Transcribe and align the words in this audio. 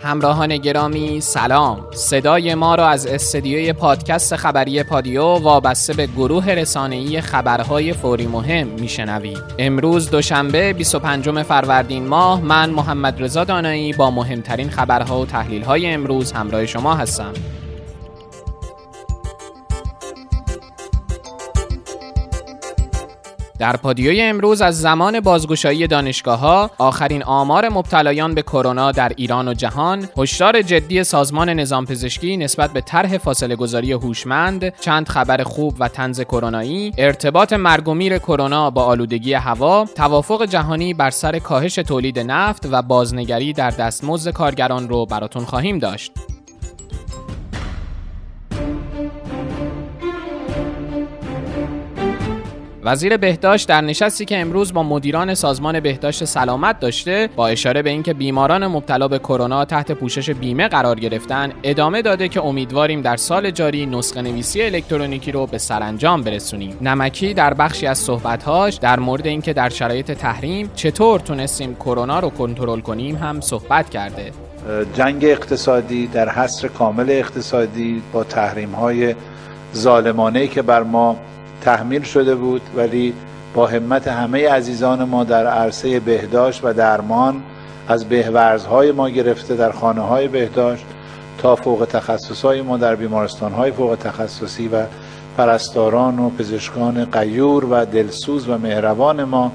همراهان 0.00 0.56
گرامی 0.56 1.20
سلام. 1.20 1.86
صدای 1.92 2.54
ما 2.54 2.74
را 2.74 2.88
از 2.88 3.06
استدیوی 3.06 3.72
پادکست 3.72 4.36
خبری 4.36 4.82
پادیو 4.82 5.22
وابسته 5.22 5.92
به 5.92 6.06
گروه 6.06 6.50
رسانه‌ای 6.50 7.20
خبرهای 7.20 7.92
فوری 7.92 8.26
مهم 8.26 8.66
میشنوید. 8.66 9.38
امروز 9.58 10.10
دوشنبه 10.10 10.72
25 10.72 11.42
فروردین 11.42 12.06
ماه 12.06 12.40
من 12.40 12.70
محمد 12.70 13.22
رضا 13.22 13.44
دانایی 13.44 13.92
با 13.92 14.10
مهمترین 14.10 14.70
خبرها 14.70 15.20
و 15.20 15.26
تحلیل‌های 15.26 15.86
امروز 15.86 16.32
همراه 16.32 16.66
شما 16.66 16.94
هستم. 16.94 17.32
در 23.58 23.76
پادیوی 23.76 24.20
امروز 24.20 24.62
از 24.62 24.80
زمان 24.80 25.20
بازگشایی 25.20 25.86
دانشگاه 25.86 26.38
ها، 26.38 26.70
آخرین 26.78 27.22
آمار 27.22 27.68
مبتلایان 27.68 28.34
به 28.34 28.42
کرونا 28.42 28.92
در 28.92 29.12
ایران 29.16 29.48
و 29.48 29.54
جهان، 29.54 30.08
هشدار 30.18 30.62
جدی 30.62 31.04
سازمان 31.04 31.50
نظام 31.50 31.86
پزشکی 31.86 32.36
نسبت 32.36 32.72
به 32.72 32.80
طرح 32.80 33.18
فاصله 33.18 33.56
گذاری 33.56 33.92
هوشمند، 33.92 34.78
چند 34.80 35.08
خبر 35.08 35.42
خوب 35.42 35.74
و 35.78 35.88
تنز 35.88 36.20
کرونایی، 36.20 36.92
ارتباط 36.98 37.52
مرگ 37.52 37.88
و 37.88 37.94
میر 37.94 38.18
کرونا 38.18 38.70
با 38.70 38.84
آلودگی 38.84 39.34
هوا، 39.34 39.86
توافق 39.94 40.44
جهانی 40.46 40.94
بر 40.94 41.10
سر 41.10 41.38
کاهش 41.38 41.74
تولید 41.74 42.18
نفت 42.18 42.68
و 42.70 42.82
بازنگری 42.82 43.52
در 43.52 43.70
دستمزد 43.70 44.32
کارگران 44.32 44.88
رو 44.88 45.06
براتون 45.06 45.44
خواهیم 45.44 45.78
داشت. 45.78 46.12
وزیر 52.82 53.16
بهداشت 53.16 53.68
در 53.68 53.80
نشستی 53.80 54.24
که 54.24 54.38
امروز 54.38 54.72
با 54.72 54.82
مدیران 54.82 55.34
سازمان 55.34 55.80
بهداشت 55.80 56.24
سلامت 56.24 56.80
داشته 56.80 57.28
با 57.36 57.48
اشاره 57.48 57.82
به 57.82 57.90
اینکه 57.90 58.14
بیماران 58.14 58.66
مبتلا 58.66 59.08
به 59.08 59.18
کرونا 59.18 59.64
تحت 59.64 59.92
پوشش 59.92 60.30
بیمه 60.30 60.68
قرار 60.68 61.00
گرفتن 61.00 61.52
ادامه 61.62 62.02
داده 62.02 62.28
که 62.28 62.44
امیدواریم 62.44 63.02
در 63.02 63.16
سال 63.16 63.50
جاری 63.50 63.86
نسخه 63.86 64.22
نویسی 64.22 64.62
الکترونیکی 64.62 65.32
رو 65.32 65.46
به 65.46 65.58
سرانجام 65.58 66.22
برسونیم. 66.22 66.76
نمکی 66.80 67.34
در 67.34 67.54
بخشی 67.54 67.86
از 67.86 67.98
صحبتهاش 67.98 68.74
در 68.74 68.98
مورد 68.98 69.26
اینکه 69.26 69.52
در 69.52 69.68
شرایط 69.68 70.10
تحریم 70.10 70.70
چطور 70.74 71.20
تونستیم 71.20 71.74
کرونا 71.74 72.20
رو 72.20 72.30
کنترل 72.30 72.80
کنیم 72.80 73.16
هم 73.16 73.40
صحبت 73.40 73.90
کرده. 73.90 74.32
جنگ 74.94 75.24
اقتصادی 75.24 76.06
در 76.06 76.28
حصر 76.28 76.68
کامل 76.68 77.10
اقتصادی 77.10 78.02
با 78.12 78.24
تحریم 78.24 78.70
های 78.70 79.14
ظالمانه 79.74 80.46
که 80.46 80.62
بر 80.62 80.82
ما 80.82 81.16
تحمیل 81.60 82.02
شده 82.02 82.34
بود 82.34 82.62
ولی 82.76 83.14
با 83.54 83.66
همت 83.66 84.08
همه 84.08 84.48
عزیزان 84.48 85.04
ما 85.04 85.24
در 85.24 85.46
عرصه 85.46 86.00
بهداشت 86.00 86.60
و 86.64 86.72
درمان 86.72 87.42
از 87.88 88.04
بهورزهای 88.04 88.92
ما 88.92 89.08
گرفته 89.08 89.56
در 89.56 89.72
خانه 89.72 90.00
های 90.00 90.28
بهداشت 90.28 90.84
تا 91.38 91.56
فوق 91.56 91.86
تخصص 91.90 92.44
های 92.44 92.62
ما 92.62 92.76
در 92.76 92.94
بیمارستان 92.94 93.52
های 93.52 93.72
فوق 93.72 93.98
تخصصی 94.00 94.68
و 94.68 94.82
پرستاران 95.36 96.18
و 96.18 96.30
پزشکان 96.30 97.04
قیور 97.04 97.64
و 97.64 97.84
دلسوز 97.84 98.48
و 98.48 98.58
مهربان 98.58 99.24
ما 99.24 99.52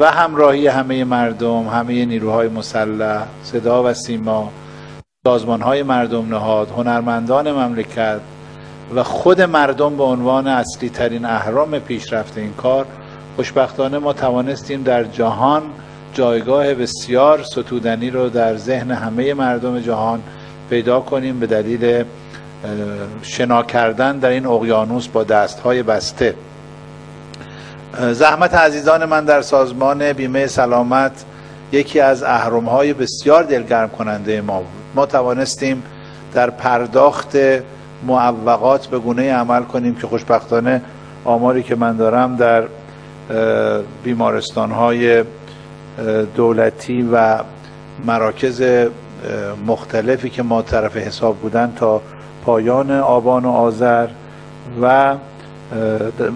و 0.00 0.10
همراهی 0.10 0.66
همه 0.66 1.04
مردم 1.04 1.68
همه 1.68 2.04
نیروهای 2.04 2.48
مسلح 2.48 3.26
صدا 3.42 3.84
و 3.84 3.94
سیما 3.94 4.52
سازمان 5.24 5.60
های 5.60 5.82
مردم 5.82 6.28
نهاد 6.28 6.68
هنرمندان 6.70 7.52
مملکت 7.52 8.20
و 8.94 9.02
خود 9.02 9.40
مردم 9.40 9.96
به 9.96 10.02
عنوان 10.02 10.46
اصلی 10.46 10.88
ترین 10.88 11.24
اهرام 11.24 11.78
پیشرفت 11.78 12.38
این 12.38 12.52
کار 12.52 12.86
خوشبختانه 13.36 13.98
ما 13.98 14.12
توانستیم 14.12 14.82
در 14.82 15.04
جهان 15.04 15.62
جایگاه 16.12 16.74
بسیار 16.74 17.42
ستودنی 17.42 18.10
رو 18.10 18.28
در 18.28 18.56
ذهن 18.56 18.90
همه 18.90 19.34
مردم 19.34 19.80
جهان 19.80 20.22
پیدا 20.70 21.00
کنیم 21.00 21.40
به 21.40 21.46
دلیل 21.46 22.04
شنا 23.22 23.62
کردن 23.62 24.18
در 24.18 24.28
این 24.28 24.46
اقیانوس 24.46 25.08
با 25.08 25.24
دستهای 25.24 25.82
بسته. 25.82 26.34
زحمت 28.12 28.54
عزیزان 28.54 29.04
من 29.04 29.24
در 29.24 29.42
سازمان 29.42 30.12
بیمه 30.12 30.46
سلامت 30.46 31.24
یکی 31.72 32.00
از 32.00 32.22
اهرم‌های 32.22 32.92
بسیار 32.92 33.42
دلگرم 33.42 33.88
کننده 33.88 34.40
ما 34.40 34.58
بود. 34.58 34.68
ما 34.94 35.06
توانستیم 35.06 35.82
در 36.34 36.50
پرداخت 36.50 37.36
معوقات 38.06 38.86
به 38.86 38.98
گونه 38.98 39.32
عمل 39.32 39.62
کنیم 39.62 39.94
که 39.94 40.06
خوشبختانه 40.06 40.82
آماری 41.24 41.62
که 41.62 41.74
من 41.74 41.96
دارم 41.96 42.36
در 42.36 42.64
بیمارستان 44.04 44.70
های 44.70 45.24
دولتی 46.36 47.08
و 47.12 47.38
مراکز 48.06 48.62
مختلفی 49.66 50.30
که 50.30 50.42
ما 50.42 50.62
طرف 50.62 50.96
حساب 50.96 51.36
بودن 51.36 51.72
تا 51.76 52.02
پایان 52.44 52.90
آبان 52.90 53.44
و 53.44 53.50
آذر 53.50 54.08
و 54.82 55.14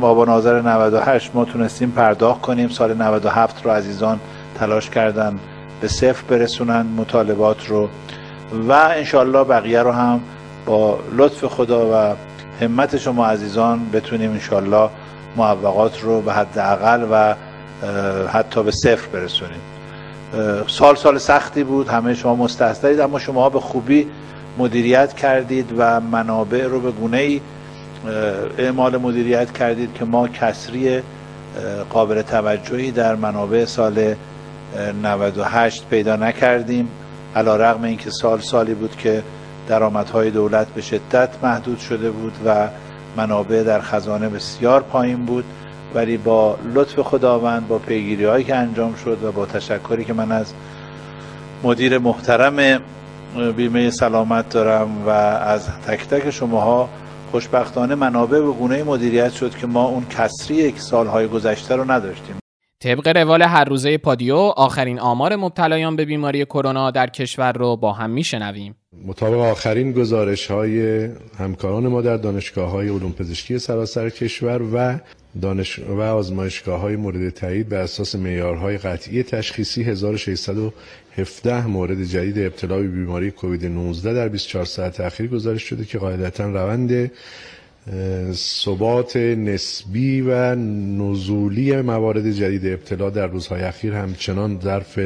آبان 0.02 0.28
آذر 0.28 0.60
98 0.60 1.30
ما 1.34 1.44
تونستیم 1.44 1.90
پرداخت 1.90 2.40
کنیم. 2.40 2.68
سال 2.68 2.94
97 2.94 3.64
رو 3.64 3.70
عزیزان 3.70 4.20
تلاش 4.58 4.90
کردن 4.90 5.38
به 5.80 5.88
صفر 5.88 6.22
برسونن 6.28 6.86
مطالبات 6.96 7.66
رو. 7.66 7.88
و 8.68 8.72
انشالله 8.72 9.44
بقیه 9.44 9.82
رو 9.82 9.92
هم 9.92 10.20
با 10.68 10.98
لطف 11.16 11.44
خدا 11.44 11.90
و 11.92 12.16
همت 12.64 12.96
شما 12.96 13.26
عزیزان 13.26 13.90
بتونیم 13.92 14.30
انشالله 14.30 14.90
معوقات 15.36 16.02
رو 16.02 16.20
به 16.20 16.32
حداقل 16.32 17.06
و 17.10 17.34
حتی 18.28 18.62
به 18.62 18.70
صفر 18.70 19.08
برسونیم. 19.12 19.60
سال 20.66 20.96
سال 20.96 21.18
سختی 21.18 21.64
بود 21.64 21.88
همه 21.88 22.14
شما 22.14 22.34
مستحضرید 22.34 23.00
اما 23.00 23.18
شما 23.18 23.48
به 23.48 23.60
خوبی 23.60 24.06
مدیریت 24.58 25.14
کردید 25.14 25.74
و 25.78 26.00
منابع 26.00 26.66
رو 26.66 26.80
به 26.80 26.90
گونه 26.90 27.16
ای 27.16 27.40
اعمال 28.58 28.96
مدیریت 28.96 29.52
کردید 29.52 29.94
که 29.94 30.04
ما 30.04 30.28
کسری 30.28 31.02
قابل 31.90 32.22
توجهی 32.22 32.90
در 32.90 33.14
منابع 33.14 33.64
سال 33.64 34.14
98 35.02 35.86
پیدا 35.90 36.16
نکردیم. 36.16 36.88
علا 37.36 37.56
رغم 37.56 37.82
اینکه 37.84 38.10
سال 38.10 38.40
سالی 38.40 38.74
بود 38.74 38.96
که 38.96 39.22
درآمدهای 39.68 40.30
دولت 40.30 40.66
به 40.66 40.80
شدت 40.80 41.28
محدود 41.42 41.78
شده 41.78 42.10
بود 42.10 42.32
و 42.46 42.68
منابع 43.16 43.62
در 43.62 43.80
خزانه 43.80 44.28
بسیار 44.28 44.82
پایین 44.82 45.24
بود 45.24 45.44
ولی 45.94 46.16
با 46.16 46.58
لطف 46.74 46.98
خداوند 46.98 47.68
با 47.68 47.78
پیگیری 47.78 48.24
هایی 48.24 48.44
که 48.44 48.54
انجام 48.54 48.94
شد 48.94 49.18
و 49.24 49.32
با 49.32 49.46
تشکری 49.46 50.04
که 50.04 50.12
من 50.12 50.32
از 50.32 50.52
مدیر 51.62 51.98
محترم 51.98 52.80
بیمه 53.56 53.90
سلامت 53.90 54.48
دارم 54.48 55.06
و 55.06 55.10
از 55.10 55.68
تک 55.86 56.08
تک 56.08 56.30
شماها 56.30 56.88
خوشبختانه 57.30 57.94
منابع 57.94 58.40
به 58.40 58.52
گونه 58.52 58.82
مدیریت 58.82 59.32
شد 59.32 59.56
که 59.56 59.66
ما 59.66 59.84
اون 59.84 60.06
کسری 60.10 60.56
یک 60.56 60.80
سالهای 60.80 61.28
گذشته 61.28 61.76
رو 61.76 61.90
نداشتیم. 61.90 62.36
طبق 62.80 63.16
روال 63.16 63.42
هر 63.42 63.64
روزه 63.64 63.98
پادیو 63.98 64.36
آخرین 64.36 64.98
آمار 64.98 65.36
مبتلایان 65.36 65.96
به 65.96 66.04
بیماری 66.04 66.44
کرونا 66.44 66.90
در 66.90 67.06
کشور 67.06 67.52
رو 67.52 67.76
با 67.76 67.92
هم 67.92 68.10
میشنویم. 68.10 68.74
مطابق 69.06 69.38
آخرین 69.38 69.92
گزارش 69.92 70.46
های 70.46 71.08
همکاران 71.38 71.88
ما 71.88 72.02
در 72.02 72.16
دانشگاه 72.16 72.70
های 72.70 72.88
علوم 72.88 73.12
پزشکی 73.12 73.58
سراسر 73.58 74.10
کشور 74.10 74.62
و 74.74 74.98
دانش 75.42 75.78
و 75.78 76.00
آزمایشگاه 76.00 76.80
های 76.80 76.96
مورد 76.96 77.30
تایید 77.30 77.68
به 77.68 77.76
اساس 77.76 78.14
معیارهای 78.14 78.78
قطعی 78.78 79.22
تشخیصی 79.22 79.82
1617 79.82 81.66
مورد 81.66 82.04
جدید 82.04 82.38
ابتلا 82.38 82.76
به 82.76 82.88
بیماری 82.88 83.30
کووید 83.30 83.66
19 83.66 84.14
در 84.14 84.28
24 84.28 84.64
ساعت 84.64 85.00
اخیر 85.00 85.26
گزارش 85.26 85.62
شده 85.62 85.84
که 85.84 85.98
قاعدتا 85.98 86.44
روند 86.44 87.10
ثبات 88.32 89.16
نسبی 89.16 90.21
و 90.21 90.54
نزولی 90.54 91.81
موارد 91.81 92.31
جدید 92.31 92.66
ابتلا 92.66 93.10
در 93.10 93.26
روزهای 93.26 93.62
اخیر 93.62 93.94
همچنان 93.94 94.60
ظرف 94.60 94.99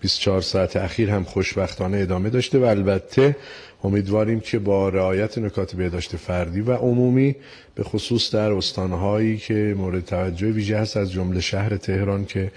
24 0.00 0.40
ساعت 0.40 0.76
اخیر 0.76 1.10
هم 1.10 1.24
خوشبختانه 1.24 1.98
ادامه 1.98 2.30
داشته 2.30 2.58
و 2.58 2.64
البته 2.64 3.36
امیدواریم 3.84 4.40
که 4.40 4.58
با 4.58 4.88
رعایت 4.88 5.38
نکات 5.38 5.76
بهداشت 5.76 6.16
فردی 6.16 6.60
و 6.60 6.72
عمومی 6.72 7.36
به 7.74 7.82
خصوص 7.82 8.34
در 8.34 8.52
استانهایی 8.52 9.36
که 9.36 9.74
مورد 9.78 10.04
توجه 10.04 10.46
ویژه 10.46 10.78
هست 10.78 10.96
از 10.96 11.12
جمله 11.12 11.40
شهر 11.40 11.76
تهران 11.76 12.24
که 12.24 12.50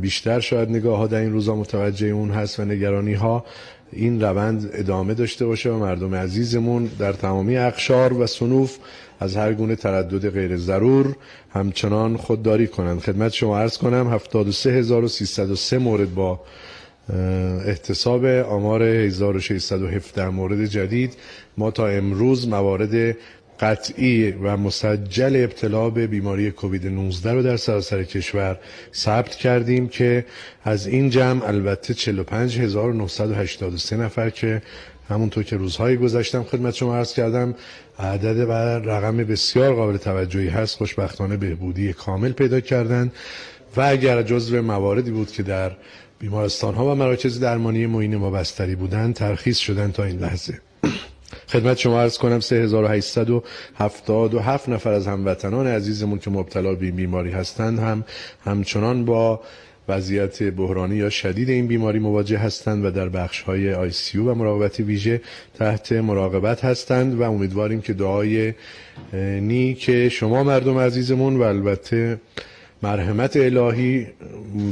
بیشتر 0.00 0.40
شاید 0.40 0.68
نگاه 0.70 0.98
ها 0.98 1.06
در 1.06 1.20
این 1.20 1.32
روزا 1.32 1.56
متوجه 1.56 2.06
اون 2.06 2.30
هست 2.30 2.60
و 2.60 2.64
نگرانی 2.64 3.14
ها 3.14 3.44
این 3.96 4.20
روند 4.20 4.70
ادامه 4.72 5.14
داشته 5.14 5.46
باشه 5.46 5.70
و 5.70 5.78
مردم 5.78 6.14
عزیزمون 6.14 6.90
در 6.98 7.12
تمامی 7.12 7.56
اقشار 7.56 8.12
و 8.12 8.26
سنوف 8.26 8.76
از 9.20 9.36
هر 9.36 9.54
گونه 9.54 9.76
تردد 9.76 10.30
غیر 10.30 10.56
ضرور 10.56 11.16
همچنان 11.50 12.16
خودداری 12.16 12.66
کنند. 12.66 13.00
خدمت 13.00 13.32
شما 13.32 13.58
عرض 13.58 13.78
کنم 13.78 14.08
73303 14.10 15.78
مورد 15.78 16.14
با 16.14 16.40
احتساب 17.66 18.24
آمار 18.24 18.82
1617 18.82 20.28
مورد 20.28 20.64
جدید. 20.64 21.16
ما 21.58 21.70
تا 21.70 21.88
امروز 21.88 22.48
موارد 22.48 23.16
قطعی 23.60 24.30
و 24.30 24.56
مسجل 24.56 25.36
ابتلا 25.36 25.90
به 25.90 26.06
بیماری 26.06 26.50
کووید 26.50 26.86
19 26.86 27.32
رو 27.32 27.42
در 27.42 27.56
سراسر 27.56 28.04
کشور 28.04 28.58
ثبت 28.94 29.34
کردیم 29.34 29.88
که 29.88 30.24
از 30.64 30.86
این 30.86 31.10
جمع 31.10 31.46
البته 31.46 31.94
45983 31.94 33.96
نفر 33.96 34.30
که 34.30 34.62
همونطور 35.08 35.44
که 35.44 35.56
روزهای 35.56 35.96
گذشتم 35.96 36.42
خدمت 36.42 36.74
شما 36.74 36.96
عرض 36.96 37.12
کردم 37.12 37.54
عدد 37.98 38.38
و 38.38 38.52
رقم 38.90 39.16
بسیار 39.16 39.74
قابل 39.74 39.96
توجهی 39.96 40.48
هست 40.48 40.76
خوشبختانه 40.76 41.36
بهبودی 41.36 41.92
کامل 41.92 42.32
پیدا 42.32 42.60
کردند. 42.60 43.12
و 43.76 43.80
اگر 43.80 44.22
جزو 44.22 44.62
مواردی 44.62 45.10
بود 45.10 45.32
که 45.32 45.42
در 45.42 45.72
بیمارستان 46.18 46.74
ها 46.74 46.92
و 46.92 46.94
مراکز 46.94 47.40
درمانی 47.40 47.86
معین 47.86 48.16
ما 48.16 48.30
بستری 48.30 48.74
بودند 48.74 49.14
ترخیص 49.14 49.58
شدن 49.58 49.92
تا 49.92 50.04
این 50.04 50.18
لحظه. 50.18 50.60
خدمت 51.48 51.78
شما 51.78 52.00
عرض 52.00 52.18
کنم 52.18 52.40
3877 52.40 54.68
نفر 54.68 54.92
از 54.92 55.06
هموطنان 55.06 55.66
عزیزمون 55.66 56.18
که 56.18 56.30
مبتلا 56.30 56.74
به 56.74 56.90
بیماری 56.90 57.30
هستند 57.30 57.78
هم 57.78 58.04
همچنان 58.44 59.04
با 59.04 59.40
وضعیت 59.88 60.42
بحرانی 60.42 60.96
یا 60.96 61.10
شدید 61.10 61.50
این 61.50 61.66
بیماری 61.66 61.98
مواجه 61.98 62.38
هستند 62.38 62.84
و 62.84 62.90
در 62.90 63.08
بخش 63.08 63.42
های 63.42 63.74
آی 63.74 63.90
سی 63.90 64.18
و 64.18 64.34
مراقبت 64.34 64.80
ویژه 64.80 65.20
تحت 65.58 65.92
مراقبت 65.92 66.64
هستند 66.64 67.20
و 67.20 67.22
امیدواریم 67.22 67.80
که 67.80 67.92
دعای 67.92 68.54
نیک 69.40 70.08
شما 70.08 70.44
مردم 70.44 70.78
عزیزمون 70.78 71.36
و 71.36 71.42
البته 71.42 72.20
مرحمت 72.84 73.36
الهی 73.36 74.06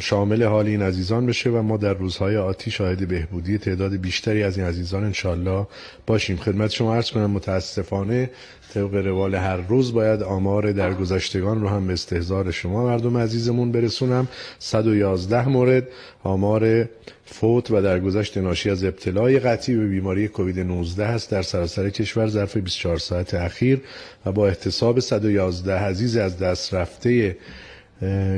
شامل 0.01 0.43
حال 0.43 0.67
این 0.67 0.83
عزیزان 0.83 1.27
بشه 1.27 1.51
و 1.51 1.63
ما 1.63 1.77
در 1.77 1.95
روزهای 1.95 2.37
آتی 2.37 2.71
شاهد 2.71 3.09
بهبودی 3.09 3.59
تعداد 3.59 3.97
بیشتری 3.97 4.43
از 4.43 4.59
این 4.59 4.67
عزیزان 4.67 5.05
انشالله 5.05 5.67
باشیم. 6.07 6.37
خدمت 6.37 6.71
شما 6.71 6.95
عرض 6.95 7.11
کنم 7.11 7.31
متاسفانه 7.31 8.31
طبق 8.75 8.95
روال 8.95 9.35
هر 9.35 9.57
روز 9.57 9.93
باید 9.93 10.23
آمار 10.23 10.73
در 10.73 10.95
گذشتگان 10.95 11.61
رو 11.61 11.69
هم 11.69 11.87
به 11.87 11.93
استهزار 11.93 12.51
شما 12.51 12.85
مردم 12.87 13.19
عزیزمون 13.19 13.73
برسونم. 13.73 14.29
111 14.59 15.49
مورد 15.49 15.89
آمار 16.23 16.89
فوت 17.25 17.71
و 17.71 17.83
در 17.83 18.01
گذشت 18.01 18.39
ناشی 18.39 18.71
از 18.71 18.85
ابتلای 18.85 19.39
قطعی 19.39 19.77
به 19.77 19.87
بیماری 19.87 20.29
کووید 20.29 20.59
19 20.59 21.07
هست 21.07 21.31
در 21.31 21.43
سراسر 21.43 21.91
کشور 21.91 22.27
ظرف 22.27 22.57
24 22.57 22.99
ساعت 22.99 23.35
اخیر 23.35 23.81
و 24.27 24.33
با 24.33 24.49
احتساب 24.49 25.01
111 25.01 25.79
عزیز 25.79 26.17
از 26.17 26.39
دست 26.39 26.75
رفته 26.75 27.37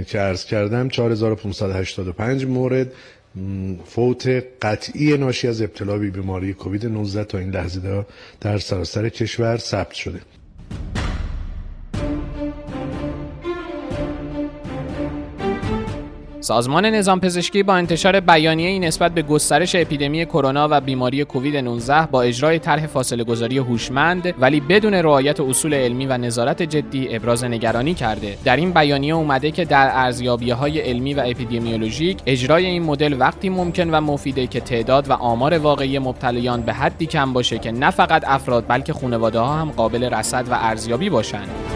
که 0.06 0.19
عرض 0.19 0.44
کردم 0.44 0.88
4585 0.88 2.46
مورد 2.46 2.93
فوت 3.84 4.44
قطعی 4.62 5.16
ناشی 5.16 5.49
از 5.49 5.62
ابتلا 5.62 5.99
به 5.99 6.11
بیماری 6.11 6.55
کووید 6.55 6.87
19 6.87 7.25
تا 7.25 7.38
این 7.38 7.50
لحظه 7.50 8.06
در 8.40 8.58
سراسر 8.58 9.08
کشور 9.08 9.56
ثبت 9.56 9.93
شده. 9.93 10.20
سازمان 16.44 16.87
نظام 16.87 17.20
پزشکی 17.20 17.62
با 17.62 17.75
انتشار 17.75 18.20
بیانیه 18.20 18.79
نسبت 18.79 19.12
به 19.12 19.23
گسترش 19.23 19.75
اپیدمی 19.75 20.26
کرونا 20.26 20.69
و 20.70 20.81
بیماری 20.81 21.25
کووید 21.25 21.56
19 21.56 22.06
با 22.06 22.23
اجرای 22.23 22.58
طرح 22.58 22.87
فاصله 22.87 23.25
گذاری 23.25 23.58
هوشمند 23.58 24.35
ولی 24.38 24.61
بدون 24.61 24.94
رعایت 24.94 25.41
اصول 25.41 25.75
علمی 25.75 26.06
و 26.06 26.19
نظارت 26.19 26.62
جدی 26.62 27.17
ابراز 27.17 27.44
نگرانی 27.44 27.94
کرده. 27.94 28.38
در 28.44 28.56
این 28.56 28.73
بیانیه 28.73 29.14
اومده 29.14 29.50
که 29.50 29.64
در 29.64 29.91
ارزیابی 29.93 30.50
های 30.50 30.81
علمی 30.81 31.14
و 31.14 31.23
اپیدمیولوژیک 31.26 32.19
اجرای 32.26 32.67
این 32.67 32.82
مدل 32.82 33.17
وقتی 33.19 33.49
ممکن 33.49 33.90
و 33.90 34.00
مفیده 34.00 34.47
که 34.47 34.61
تعداد 34.61 35.11
و 35.11 35.12
آمار 35.12 35.58
واقعی 35.58 35.99
مبتلایان 35.99 36.62
به 36.62 36.73
حدی 36.73 37.06
کم 37.06 37.32
باشه 37.32 37.58
که 37.58 37.73
نه 37.73 37.90
فقط 37.90 38.25
افراد 38.26 38.64
بلکه 38.69 38.93
خانواده 38.93 39.38
ها 39.38 39.55
هم 39.55 39.70
قابل 39.70 40.05
رصد 40.05 40.49
و 40.50 40.55
ارزیابی 40.55 41.11
باشند. 41.11 41.74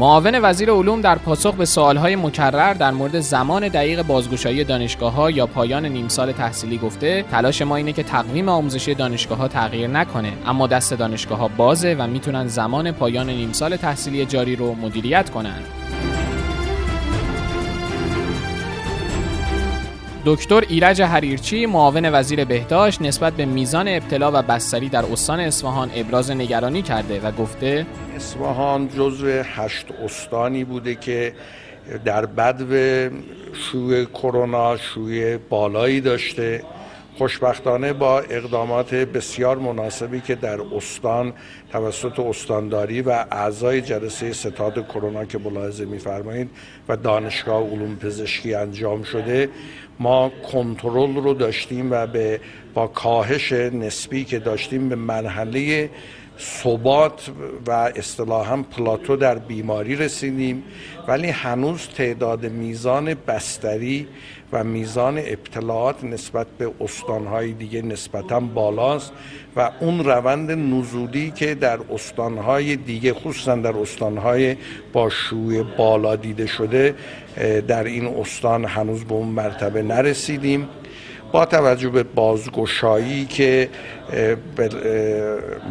معاون 0.00 0.38
وزیر 0.42 0.70
علوم 0.70 1.00
در 1.00 1.18
پاسخ 1.18 1.54
به 1.54 1.64
سوالهای 1.64 2.16
مکرر 2.16 2.74
در 2.74 2.90
مورد 2.90 3.20
زمان 3.20 3.68
دقیق 3.68 4.02
بازگشایی 4.02 4.64
دانشگاه 4.64 5.12
ها 5.12 5.30
یا 5.30 5.46
پایان 5.46 5.86
نیم 5.86 6.08
سال 6.08 6.32
تحصیلی 6.32 6.78
گفته 6.78 7.24
تلاش 7.30 7.62
ما 7.62 7.76
اینه 7.76 7.92
که 7.92 8.02
تقویم 8.02 8.48
آموزشی 8.48 8.94
دانشگاه 8.94 9.38
ها 9.38 9.48
تغییر 9.48 9.88
نکنه 9.88 10.32
اما 10.46 10.66
دست 10.66 10.94
دانشگاه 10.94 11.38
ها 11.38 11.48
بازه 11.48 11.96
و 11.98 12.06
می‌تونن 12.06 12.46
زمان 12.46 12.92
پایان 12.92 13.30
نیم 13.30 13.52
سال 13.52 13.76
تحصیلی 13.76 14.26
جاری 14.26 14.56
رو 14.56 14.74
مدیریت 14.74 15.30
کنند. 15.30 15.64
دکتر 20.30 20.64
ایرج 20.68 21.02
حریرچی 21.02 21.66
معاون 21.66 22.14
وزیر 22.14 22.44
بهداشت 22.44 23.02
نسبت 23.02 23.32
به 23.32 23.44
میزان 23.44 23.88
ابتلا 23.88 24.30
و 24.34 24.42
بستری 24.42 24.88
در 24.88 25.04
استان 25.12 25.40
اصفهان 25.40 25.90
ابراز 25.94 26.30
نگرانی 26.30 26.82
کرده 26.82 27.20
و 27.20 27.32
گفته 27.32 27.86
اصفهان 28.16 28.88
جزو 28.88 29.26
هشت 29.26 29.86
استانی 30.04 30.64
بوده 30.64 30.94
که 30.94 31.34
در 32.04 32.26
بدو 32.26 33.10
شوی 33.52 34.06
کرونا 34.06 34.76
شوی 34.76 35.36
بالایی 35.36 36.00
داشته. 36.00 36.62
خوشبختانه 37.18 37.92
با 37.92 38.20
اقدامات 38.20 38.94
بسیار 38.94 39.58
مناسبی 39.58 40.20
که 40.20 40.34
در 40.34 40.60
استان 40.76 41.32
توسط 41.72 42.20
استانداری 42.20 43.02
و 43.02 43.24
اعضای 43.30 43.80
جلسه 43.80 44.32
ستاد 44.32 44.88
کرونا 44.88 45.24
که 45.24 45.38
ملاحظه 45.38 45.84
میفرمایید 45.84 46.50
و 46.88 46.96
دانشگاه 46.96 47.62
علوم 47.62 47.96
پزشکی 47.96 48.54
انجام 48.54 49.02
شده 49.02 49.48
ما 50.00 50.32
کنترل 50.52 51.14
رو 51.14 51.34
داشتیم 51.34 51.90
و 51.90 52.06
به 52.06 52.40
با 52.74 52.86
کاهش 52.86 53.52
نسبی 53.52 54.24
که 54.24 54.38
داشتیم 54.38 54.88
به 54.88 54.96
مرحله 54.96 55.90
ثبات 56.40 57.30
و 57.66 57.70
اصطلاحا 57.70 58.56
پلاتو 58.56 59.16
در 59.16 59.38
بیماری 59.38 59.96
رسیدیم. 59.96 60.62
ولی 61.08 61.28
هنوز 61.28 61.88
تعداد 61.88 62.46
میزان 62.46 63.14
بستری 63.14 64.06
و 64.52 64.64
میزان 64.64 65.18
ابتلاعات 65.18 66.04
نسبت 66.04 66.46
به 66.58 66.70
استانهای 66.80 67.52
دیگه 67.52 67.82
نسبتا 67.82 68.40
بالاست 68.40 69.12
و 69.56 69.70
اون 69.80 70.04
روند 70.04 70.50
نزولی 70.50 71.30
که 71.30 71.54
در 71.54 71.78
استانهای 71.94 72.76
دیگه 72.76 73.14
خصوصا 73.14 73.56
در 73.56 73.76
استانهای 73.76 74.56
با 74.92 75.10
شوی 75.10 75.62
بالا 75.62 76.16
دیده 76.16 76.46
شده 76.46 76.94
در 77.68 77.84
این 77.84 78.06
استان 78.06 78.64
هنوز 78.64 79.04
به 79.04 79.12
اون 79.12 79.28
مرتبه 79.28 79.82
نرسیدیم. 79.82 80.68
با 81.32 81.44
توجه 81.44 81.88
به 81.88 82.02
بازگشایی 82.02 83.24
که 83.24 83.68
به 84.56 84.68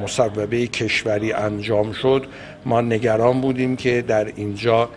مصوبه 0.04 0.68
کشوری 0.68 1.34
انجام 1.34 1.92
شد 1.92 2.26
ما 2.66 2.82
نگران 2.82 3.42
بودیم 3.42 3.76
که 3.76 4.02
در 4.02 4.26
اینجا 4.36 4.90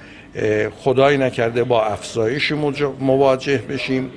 خدای 0.84 1.18
نکرده 1.18 1.64
با 1.64 1.84
افزایش 1.84 2.52
مواجه 3.00 3.58
بشیم. 3.58 4.10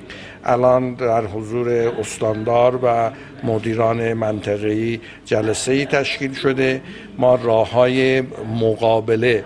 الان 0.46 0.94
در 0.94 1.26
حضور 1.26 1.70
استاندار 1.70 2.80
و 2.84 3.12
مدیران 3.44 4.14
منطقه‌ای 4.14 5.00
جلسه 5.26 5.72
ای 5.72 5.86
تشکیل 5.86 6.34
شده. 6.34 6.82
ما 7.18 7.36
راه 7.36 7.72
های 7.72 8.22
مقابله 8.62 9.44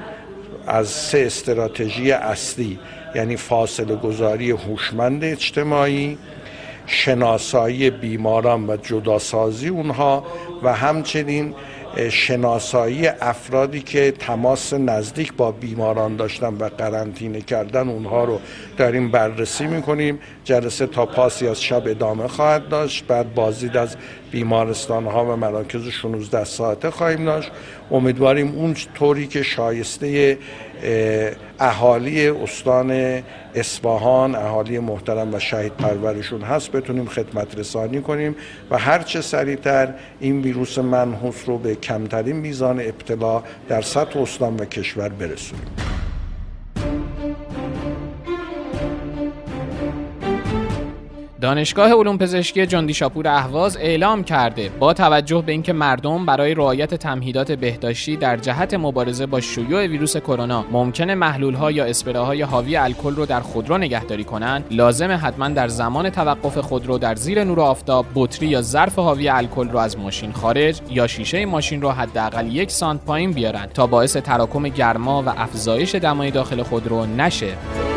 از 0.67 0.87
سه 0.87 1.23
استراتژی 1.25 2.11
اصلی 2.11 2.79
یعنی 3.15 3.35
فاصله 3.35 3.95
گذاری 3.95 4.51
هوشمند 4.51 5.23
اجتماعی 5.23 6.17
شناسایی 6.87 7.89
بیماران 7.89 8.69
و 8.69 8.77
جداسازی 8.77 9.67
اونها 9.67 10.23
و 10.63 10.73
همچنین 10.73 11.55
شناسایی 12.09 13.07
افرادی 13.07 13.81
که 13.81 14.11
تماس 14.11 14.73
نزدیک 14.73 15.33
با 15.33 15.51
بیماران 15.51 16.15
داشتن 16.15 16.53
و 16.53 16.69
قرنطینه 16.69 17.41
کردن 17.41 17.89
اونها 17.89 18.23
رو 18.23 18.39
داریم 18.77 19.11
بررسی 19.11 19.67
می‌کنیم. 19.67 20.19
جلسه 20.43 20.87
تا 20.87 21.05
پاسی 21.05 21.47
از 21.47 21.63
شب 21.63 21.87
ادامه 21.87 22.27
خواهد 22.27 22.69
داشت. 22.69 23.07
بعد 23.07 23.33
بازدید 23.33 23.77
از 23.77 23.95
بیمارستان 24.31 25.05
ها 25.05 25.25
و 25.25 25.35
مراکز 25.35 25.87
16 25.87 26.43
ساعته 26.43 26.91
خواهیم 26.91 27.25
داشت. 27.25 27.51
امیدواریم 27.91 28.55
اون 28.55 28.75
طوری 28.93 29.27
که 29.27 29.43
شایسته 29.43 30.37
اهالی 31.59 32.27
استان 32.27 33.23
اصفهان 33.55 34.35
اهالی 34.35 34.79
محترم 34.79 35.33
و 35.33 35.39
شهید 35.39 35.73
پرورشون 35.73 36.41
هست 36.41 36.71
بتونیم 36.71 37.05
خدمت 37.05 37.57
رسانی 37.57 38.01
کنیم 38.01 38.35
و 38.71 38.77
هرچه 38.77 39.21
سریعتر 39.21 39.93
این 40.19 40.41
ویروس 40.41 40.77
منحوس 40.77 41.43
رو 41.45 41.57
به 41.57 41.75
کمترین 41.75 42.35
میزان 42.35 42.79
ابتلا 42.79 43.43
در 43.69 43.81
سطح 43.81 44.19
استان 44.19 44.55
و 44.55 44.65
کشور 44.65 45.09
برسونیم. 45.09 45.96
دانشگاه 51.41 51.93
علوم 51.93 52.17
پزشکی 52.17 52.65
جندی 52.65 52.93
شاپور 52.93 53.27
اهواز 53.27 53.77
اعلام 53.77 54.23
کرده 54.23 54.69
با 54.69 54.93
توجه 54.93 55.43
به 55.45 55.51
اینکه 55.51 55.73
مردم 55.73 56.25
برای 56.25 56.53
رعایت 56.53 56.95
تمهیدات 56.95 57.51
بهداشتی 57.51 58.17
در 58.17 58.37
جهت 58.37 58.73
مبارزه 58.73 59.25
با 59.25 59.41
شیوع 59.41 59.85
ویروس 59.87 60.17
کرونا 60.17 60.65
ممکنه 60.71 61.15
محلول 61.15 61.53
ها 61.53 61.71
یا 61.71 61.85
اسپراهای 61.85 62.41
حاوی 62.41 62.77
الکل 62.77 63.15
رو 63.15 63.25
در 63.25 63.39
خودرو 63.39 63.77
نگهداری 63.77 64.23
کنند 64.23 64.65
لازم 64.71 65.19
حتما 65.21 65.49
در 65.49 65.67
زمان 65.67 66.09
توقف 66.09 66.57
خودرو 66.57 66.97
در 66.97 67.15
زیر 67.15 67.43
نور 67.43 67.59
آفتاب 67.59 68.05
بطری 68.15 68.47
یا 68.47 68.61
ظرف 68.61 68.99
حاوی 68.99 69.29
الکل 69.29 69.69
رو 69.69 69.77
از 69.77 69.99
ماشین 69.99 70.31
خارج 70.31 70.81
یا 70.89 71.07
شیشه 71.07 71.45
ماشین 71.45 71.81
رو 71.81 71.89
حداقل 71.89 72.55
یک 72.55 72.71
سانت 72.71 73.01
پایین 73.01 73.31
بیارن 73.31 73.65
تا 73.73 73.87
باعث 73.87 74.17
تراکم 74.17 74.63
گرما 74.63 75.23
و 75.23 75.29
افزایش 75.29 75.95
دمای 75.95 76.31
داخل 76.31 76.63
خودرو 76.63 77.05
نشه. 77.05 77.96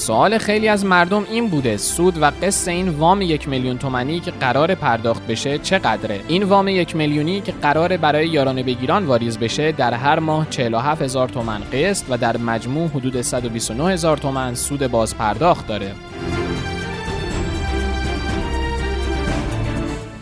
سوال 0.00 0.38
خیلی 0.38 0.68
از 0.68 0.84
مردم 0.84 1.26
این 1.30 1.48
بوده 1.48 1.76
سود 1.76 2.22
و 2.22 2.30
قسط 2.42 2.68
این 2.68 2.88
وام 2.88 3.22
یک 3.22 3.48
میلیون 3.48 3.78
تومانی 3.78 4.20
که 4.20 4.30
قرار 4.30 4.74
پرداخت 4.74 5.26
بشه 5.26 5.58
چقدره؟ 5.58 6.20
این 6.28 6.42
وام 6.42 6.68
یک 6.68 6.96
میلیونی 6.96 7.40
که 7.40 7.52
قرار 7.52 7.96
برای 7.96 8.28
یارانه 8.28 8.62
بگیران 8.62 9.06
واریز 9.06 9.38
بشه 9.38 9.72
در 9.72 9.94
هر 9.94 10.18
ماه 10.18 10.46
47 10.50 11.02
هزار 11.02 11.28
تومن 11.28 11.60
قسط 11.72 12.04
و 12.10 12.18
در 12.18 12.36
مجموع 12.36 12.88
حدود 12.88 13.22
129 13.22 13.92
هزار 13.92 14.16
تومن 14.16 14.54
سود 14.54 14.86
باز 14.86 15.16
پرداخت 15.16 15.66
داره. 15.66 15.92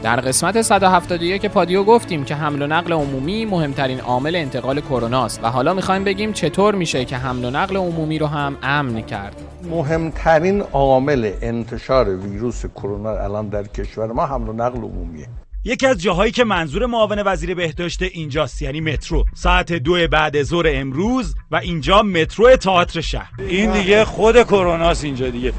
در 0.08 0.20
قسمت 0.20 0.62
171 0.62 1.46
پادیو 1.46 1.84
گفتیم 1.84 2.24
که 2.24 2.34
حمل 2.34 2.62
و 2.62 2.66
نقل 2.66 2.92
عمومی 2.92 3.44
مهمترین 3.44 4.00
عامل 4.00 4.36
انتقال 4.36 4.80
کرونا 4.80 5.24
است 5.24 5.40
و 5.42 5.50
حالا 5.50 5.74
می‌خوایم 5.74 6.04
بگیم 6.04 6.32
چطور 6.32 6.74
میشه 6.74 7.04
که 7.04 7.16
حمل 7.16 7.44
و 7.44 7.50
نقل 7.50 7.76
عمومی 7.76 8.18
رو 8.18 8.26
هم 8.26 8.56
امن 8.62 9.02
کرد. 9.02 9.36
مهمترین 9.70 10.60
عامل 10.60 11.32
انتشار 11.42 12.16
ویروس 12.16 12.66
کرونا 12.66 13.10
الان 13.10 13.48
در 13.48 13.62
کشور 13.62 14.12
ما 14.12 14.26
حمل 14.26 14.48
و 14.48 14.52
نقل 14.52 14.78
عمومیه. 14.78 15.26
یکی 15.64 15.86
از 15.86 16.02
جاهایی 16.02 16.32
که 16.32 16.44
منظور 16.44 16.86
معاون 16.86 17.22
وزیر 17.26 17.54
بهداشت 17.54 18.02
اینجاست 18.02 18.62
یعنی 18.62 18.80
مترو. 18.80 19.24
ساعت 19.34 19.72
دو 19.72 20.08
بعد 20.12 20.42
ظهر 20.42 20.66
امروز 20.68 21.34
و 21.50 21.56
اینجا 21.56 22.02
مترو 22.02 22.56
تئاتر 22.56 23.00
شهر. 23.00 23.30
این 23.38 23.72
دیگه 23.72 24.04
خود 24.04 24.42
کروناست 24.42 25.04
اینجا 25.04 25.30
دیگه. 25.30 25.52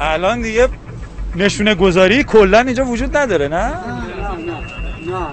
الان 0.00 0.42
دیگه 0.42 0.68
نشونه 1.36 1.74
گذاری 1.74 2.24
کلا 2.24 2.58
اینجا 2.58 2.84
وجود 2.84 3.16
نداره 3.16 3.48
نه 3.48 3.56
نه 3.56 5.26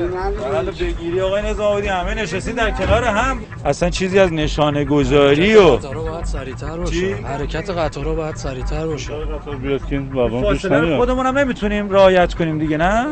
نه 0.00 0.62
نه 0.62 0.70
بگیری 0.70 1.20
آقای 1.20 1.42
نظام 1.42 1.84
همه 1.84 2.14
نشستی 2.14 2.52
در 2.52 2.70
کنار 2.70 3.04
هم 3.04 3.38
اصلا 3.64 3.90
چیزی 3.90 4.18
از 4.18 4.32
نشانه 4.32 4.84
گذاری 4.84 5.54
و 5.54 5.76
باید 5.76 6.24
سریعتر 6.24 6.76
باشه 6.76 7.14
حرکت 7.14 7.70
قطارا 7.70 8.14
باید 8.14 8.36
سریعتر 8.36 8.86
باشه 8.86 9.12
قطار 9.14 9.56
بیاد 9.56 9.86
که 9.86 10.02
واگن 10.12 10.52
پیش 10.52 10.62
فاصله 10.62 10.96
خودمون 10.96 11.26
هم 11.26 11.38
نمی‌تونیم 11.38 11.90
رعایت 11.90 12.34
کنیم 12.34 12.58
دیگه 12.58 12.76
نه 12.76 13.06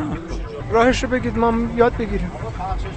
راهش 0.72 1.04
رو 1.04 1.10
بگید 1.10 1.38
ما 1.38 1.54
یاد 1.76 1.96
بگیریم 1.96 2.30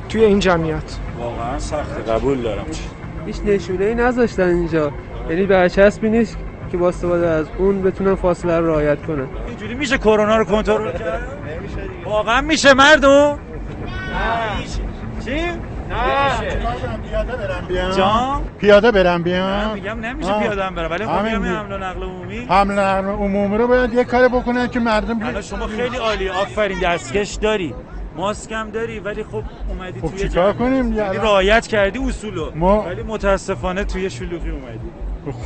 توی 0.09 0.23
این 0.23 0.39
جمعیت 0.39 0.97
واقعا 1.19 1.59
سخت 1.59 2.09
قبول 2.09 2.41
دارم 2.41 2.65
هیچ 3.25 3.35
نشونه 3.45 3.85
ای 3.85 3.95
نذاشتن 3.95 4.49
اینجا 4.49 4.91
یعنی 5.29 5.45
برچسبی 5.45 6.09
نیست 6.09 6.37
که 6.71 6.77
با 6.77 6.87
استفاده 6.89 7.27
از 7.27 7.45
اون 7.57 7.81
بتونن 7.81 8.15
فاصله 8.15 8.59
رو 8.59 8.67
رعایت 8.67 9.05
کنن. 9.05 9.27
اینجوری 9.47 9.73
میشه 9.75 9.97
کرونا 9.97 10.37
رو 10.37 10.43
کنترل 10.45 10.91
کرد؟ 10.91 11.21
واقعا 12.05 12.41
میشه 12.41 12.73
مردم؟ 12.73 13.39
چی؟ 15.25 15.41
جان؟ 17.97 18.41
پیاده 18.59 18.91
برم 18.91 19.17
من 19.17 19.23
بیام 19.23 19.73
میگم 19.73 19.99
نمیشه. 19.99 20.39
پیاده 20.39 20.63
هم 20.63 20.75
برم 20.75 20.91
ولی 20.91 21.05
خب 21.05 21.11
حمل 21.11 21.71
و 21.71 21.77
نقل 21.77 22.03
عمومی. 22.03 22.37
حمل 22.49 22.73
نقل 22.79 23.05
عمومی 23.07 23.57
رو 23.57 23.67
باید 23.67 23.93
یه 23.93 24.03
کاری 24.03 24.27
بکنن 24.27 24.67
که 24.67 24.79
مردم 24.79 25.23
الان 25.23 25.41
شما 25.41 25.67
خیلی 25.67 25.97
عالی 25.97 26.29
آفرین 26.29 26.79
دستکش 26.79 27.33
داری. 27.35 27.75
ماسک 28.17 28.51
هم 28.51 28.69
داری 28.69 28.99
ولی 28.99 29.23
خب 29.23 29.43
اومدی 29.69 29.99
خب 30.01 30.07
توی 30.07 30.19
چیکار. 30.19 30.53
کنیم؟ 30.53 30.89
دیگه 30.89 30.95
یعنی 30.97 31.09
الان؟ 31.09 31.23
رعایت 31.25 31.67
کردی 31.67 31.99
اصولو. 31.99 32.51
ما- 32.55 32.83
ولی 32.83 33.03
متاسفانه 33.03 33.83
توی 33.83 34.09
شلوغی 34.09 34.49
اومدی. 34.49 34.79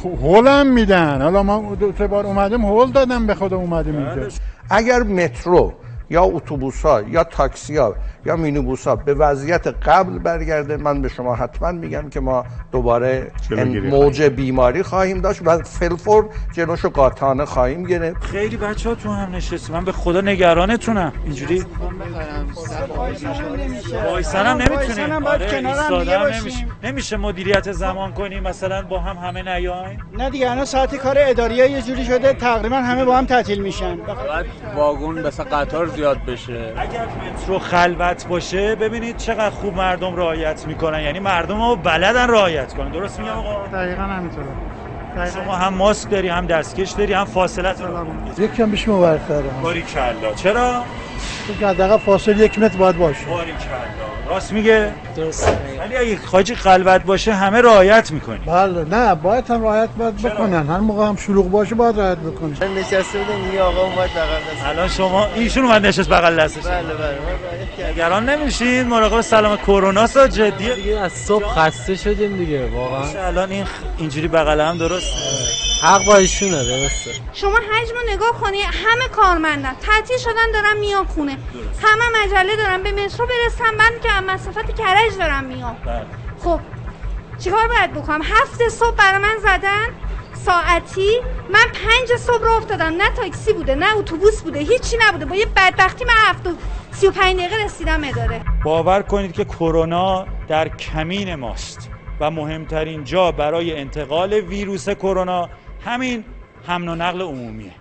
هولم 0.03 0.67
میدن. 0.67 1.21
حالا 1.21 1.43
ما 1.43 1.75
دو 1.75 1.91
سه 1.97 2.07
بار 2.07 2.25
اومدیم 2.25 2.65
هول 2.65 2.91
دادم 2.91 3.27
به 3.27 3.35
خدا 3.35 3.57
اومدیم 3.57 3.95
اینجا. 3.95 4.27
اگر 4.69 5.03
مترو 5.03 5.73
یا 6.09 6.23
اتوبوس 6.23 6.85
ها 6.85 7.01
یا 7.01 7.23
تاکسی 7.23 7.77
ها 7.77 7.95
یا 8.25 8.35
مینیبوس 8.35 8.87
ها 8.87 8.95
به 8.95 9.13
وضعیت 9.13 9.67
قبل 9.67 10.19
برگرده 10.19 10.77
من 10.77 11.01
به 11.01 11.09
شما 11.09 11.35
حتما 11.35 11.71
میگم 11.71 12.09
که 12.09 12.19
ما 12.19 12.45
دوباره 12.71 13.31
موج 13.89 14.21
بیماری 14.21 14.83
خواهیم 14.83 15.21
داشت 15.21 15.41
و 15.45 15.57
فلفور 15.57 16.25
جلوشو 16.53 16.89
قاطعانه 16.89 17.45
خواهیم 17.45 17.83
گرفت. 17.83 18.23
خیلی 18.23 18.57
بچه 18.57 18.89
ها 18.89 18.95
تو 18.95 19.09
هم 19.09 19.35
نشستی 19.35 19.73
من 19.73 19.85
به 19.85 19.91
خدا 19.91 20.21
نگرانتونم. 20.21 21.13
اینجوری 21.23 21.65
وایسن 24.05 24.45
هم 24.45 24.57
نمی‌تونیم 24.57 25.19
باشیم. 25.19 25.67
نمیشه. 26.33 26.65
نمیشه 26.83 27.17
مدیریت 27.17 27.71
زمان 27.71 28.13
کنیم. 28.13 28.43
مثلا 28.43 28.81
با 28.81 28.99
هم 28.99 29.17
همه 29.17 29.43
نیاین. 29.43 29.99
نه 30.17 30.29
دیگه 30.29 30.51
الان 30.51 30.65
ساعت 30.65 30.95
کار 30.95 31.15
اداری 31.17 31.55
یه 31.55 31.81
جوری 31.81 32.05
شده 32.05 32.33
تقریبا 32.33 32.75
همه 32.75 33.05
با 33.05 33.17
هم 33.17 33.25
تعطیل 33.25 33.61
میشن. 33.61 33.95
باید 33.95 34.45
واگن 34.75 35.27
مثل 35.27 35.43
قطار 35.43 35.87
زیاد 35.87 36.17
بشه. 36.27 36.73
اگر 36.77 37.05
مترو 37.05 37.59
خلوت 37.59 38.10
باشه 38.13 38.75
ببینید 38.75 39.17
چقدر 39.17 39.49
خوب 39.49 39.75
مردم 39.75 40.15
رعایت 40.15 40.67
می‌کنن. 40.67 41.01
یعنی 41.01 41.19
مردم 41.19 41.61
رو 41.61 41.75
بلدن 41.75 42.29
رعایت 42.29 42.73
کنن. 42.73 42.89
درست 42.89 43.19
میگم 43.19 43.31
آقا؟ 43.31 43.67
دقیقا 43.67 44.01
همینطوره. 44.01 44.47
شما 45.33 45.55
هم 45.55 45.73
ماسک 45.73 46.09
داری 46.09 46.27
هم 46.27 46.45
دستکش 46.45 46.91
داری 46.91 47.13
هم 47.13 47.25
فاصله 47.25 47.71
رو. 47.71 48.07
یکم 48.37 48.69
بیش 48.71 48.87
مبرتره 48.87 49.43
باری 49.63 49.81
کلا 49.81 50.33
چرا؟ 50.35 50.83
که 51.59 51.67
حداقل 51.67 51.97
فاصله 51.97 52.37
یک 52.37 52.59
متر 52.59 52.77
باید 52.77 52.97
باشه. 52.97 53.25
باری 53.25 53.51
کلا 53.51 54.20
راست 54.29 54.53
میگه؟ 54.53 54.91
درسته 55.15 55.51
ولی 55.79 55.97
اگه 55.97 56.17
خاجی 56.17 56.55
خلوت 56.55 57.03
باشه 57.03 57.33
همه 57.33 57.61
رعایت 57.61 58.11
می‌کنی 58.11 58.39
بله 58.45 58.83
نه 58.83 59.15
باید 59.15 59.49
هم 59.49 59.63
رعایت 59.63 59.89
باید 59.89 60.15
بکنن. 60.15 60.67
هر 60.67 60.77
موقع 60.77 61.07
هم 61.07 61.15
شلوغ 61.15 61.49
باشه 61.51 61.75
باید 61.75 61.99
رعایت 61.99 62.17
بکنن. 62.17 62.51
نشسته 62.51 63.19
بودم 63.19 63.53
یه 63.53 63.61
آقا 63.61 63.81
اومد 63.81 63.95
بغل 63.97 64.55
دست. 64.55 64.65
الان 64.65 64.87
شما 64.87 65.27
ایشون 65.35 65.65
اومد 65.65 65.85
نشست 65.85 66.09
بغل 66.09 66.39
دستش. 66.39 66.63
بله 66.63 66.81
بله 66.93 67.89
نگران 67.91 68.29
نمیشین 68.29 68.83
مراقب 68.83 69.21
سلام 69.21 69.57
کرونا 69.57 70.07
سا 70.07 70.27
دیگه 70.27 70.99
از 70.99 71.11
صبح 71.11 71.45
خسته 71.45 71.95
شدیم 71.95 72.37
دیگه 72.37 72.67
واقعا. 72.69 73.27
الان 73.27 73.51
این 73.51 73.65
اینجوری 73.97 74.27
بغل 74.27 74.61
هم 74.61 74.77
درست 74.77 75.13
حق 75.81 76.05
با 76.05 76.15
ایشونه 76.15 76.63
درسته 76.63 77.11
شما 77.33 77.57
حجم 77.57 77.95
رو 77.95 78.13
نگاه 78.13 78.41
کنی 78.41 78.61
همه 78.61 79.07
کارمندن. 79.11 79.73
تعطیل 79.73 80.17
شدن 80.17 80.51
دارن 80.53 80.77
میان 80.79 81.05
خونه. 81.05 81.37
همه 81.81 82.23
مجله 82.23 82.55
دارن 82.55 82.83
به 82.83 82.91
مترو 82.91 83.27
برسن. 83.27 83.75
من 83.77 83.91
که 84.03 84.11
از 84.11 84.23
مسافت 84.23 84.75
کرج 84.75 85.17
دارم 85.19 85.43
میام. 85.43 85.77
خب 86.43 86.59
چیکار 87.39 87.67
باید 87.67 87.93
بکنم؟ 87.93 88.21
هفت 88.21 88.69
صبح 88.69 88.95
برای 88.95 89.21
من 89.21 89.37
زدن 89.41 89.87
ساعتی. 90.45 91.21
من 91.49 91.65
پنج 91.73 92.19
صبح 92.19 92.43
رو 92.43 92.51
افتادم. 92.51 92.93
نه 92.97 93.09
تاکسی 93.15 93.53
بوده 93.53 93.75
نه 93.75 93.97
اتوبوس 93.97 94.41
بوده 94.41 94.59
هیچی 94.59 94.97
نبوده. 95.07 95.25
با 95.25 95.35
یه 95.35 95.45
بدبختی 95.45 96.05
من 96.05 96.13
هفت 96.17 96.47
و 96.47 96.49
سی 96.91 97.07
و 97.07 97.11
پنج 97.11 97.37
دقیقه 97.37 97.55
رسیدم 97.65 98.03
اداره. 98.03 98.41
باور 98.63 99.01
کنید 99.01 99.31
که 99.31 99.45
کرونا 99.45 100.27
در 100.47 100.67
کمین 100.67 101.35
ماست 101.35 101.89
و 102.19 102.31
مهمترین 102.31 103.03
جا 103.03 103.31
برای 103.31 103.75
انتقال 103.79 104.33
ویروس 104.33 104.89
کرونا 104.89 105.49
همین 105.85 106.23
حمل 106.67 106.87
و 106.87 106.95
نقل 106.95 107.21
عمومیه 107.21 107.71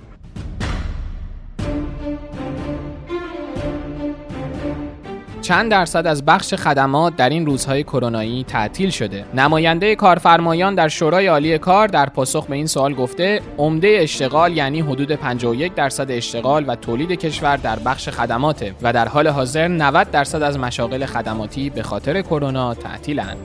چند 5.41 5.71
درصد 5.71 6.07
از 6.07 6.25
بخش 6.25 6.55
خدمات 6.55 7.17
در 7.17 7.29
این 7.29 7.47
روزهای 7.47 7.83
کرونایی 7.83 8.45
تعطیل 8.45 8.91
شده. 8.91 9.25
نماینده 9.35 9.97
کارفرمایان 9.97 10.75
در 10.75 10.89
شورای 10.89 11.27
عالی 11.27 11.59
کار 11.59 11.89
در 11.89 12.07
پاسخ 12.07 12.47
به 12.47 12.57
این 12.57 12.67
سوال 12.67 12.95
گفته 12.95 13.41
عمده 13.59 13.99
اشتغال 14.01 14.57
یعنی 14.57 14.81
حدود 14.81 15.13
51 15.13 15.75
درصد 15.75 16.11
اشتغال 16.11 16.65
و 16.69 16.75
تولید 16.77 17.13
کشور 17.13 17.57
در 17.57 17.79
بخش 17.79 18.09
خدماته 18.09 18.75
و 18.83 18.93
در 18.93 19.09
حال 19.09 19.29
حاضر 19.29 19.69
90 19.69 20.11
درصد 20.11 20.43
از 20.43 20.59
مشاغل 20.59 21.07
خدماتی 21.07 21.71
به 21.71 21.83
خاطر 21.83 22.23
کرونا 22.23 22.75
تعطیلند. 22.75 23.37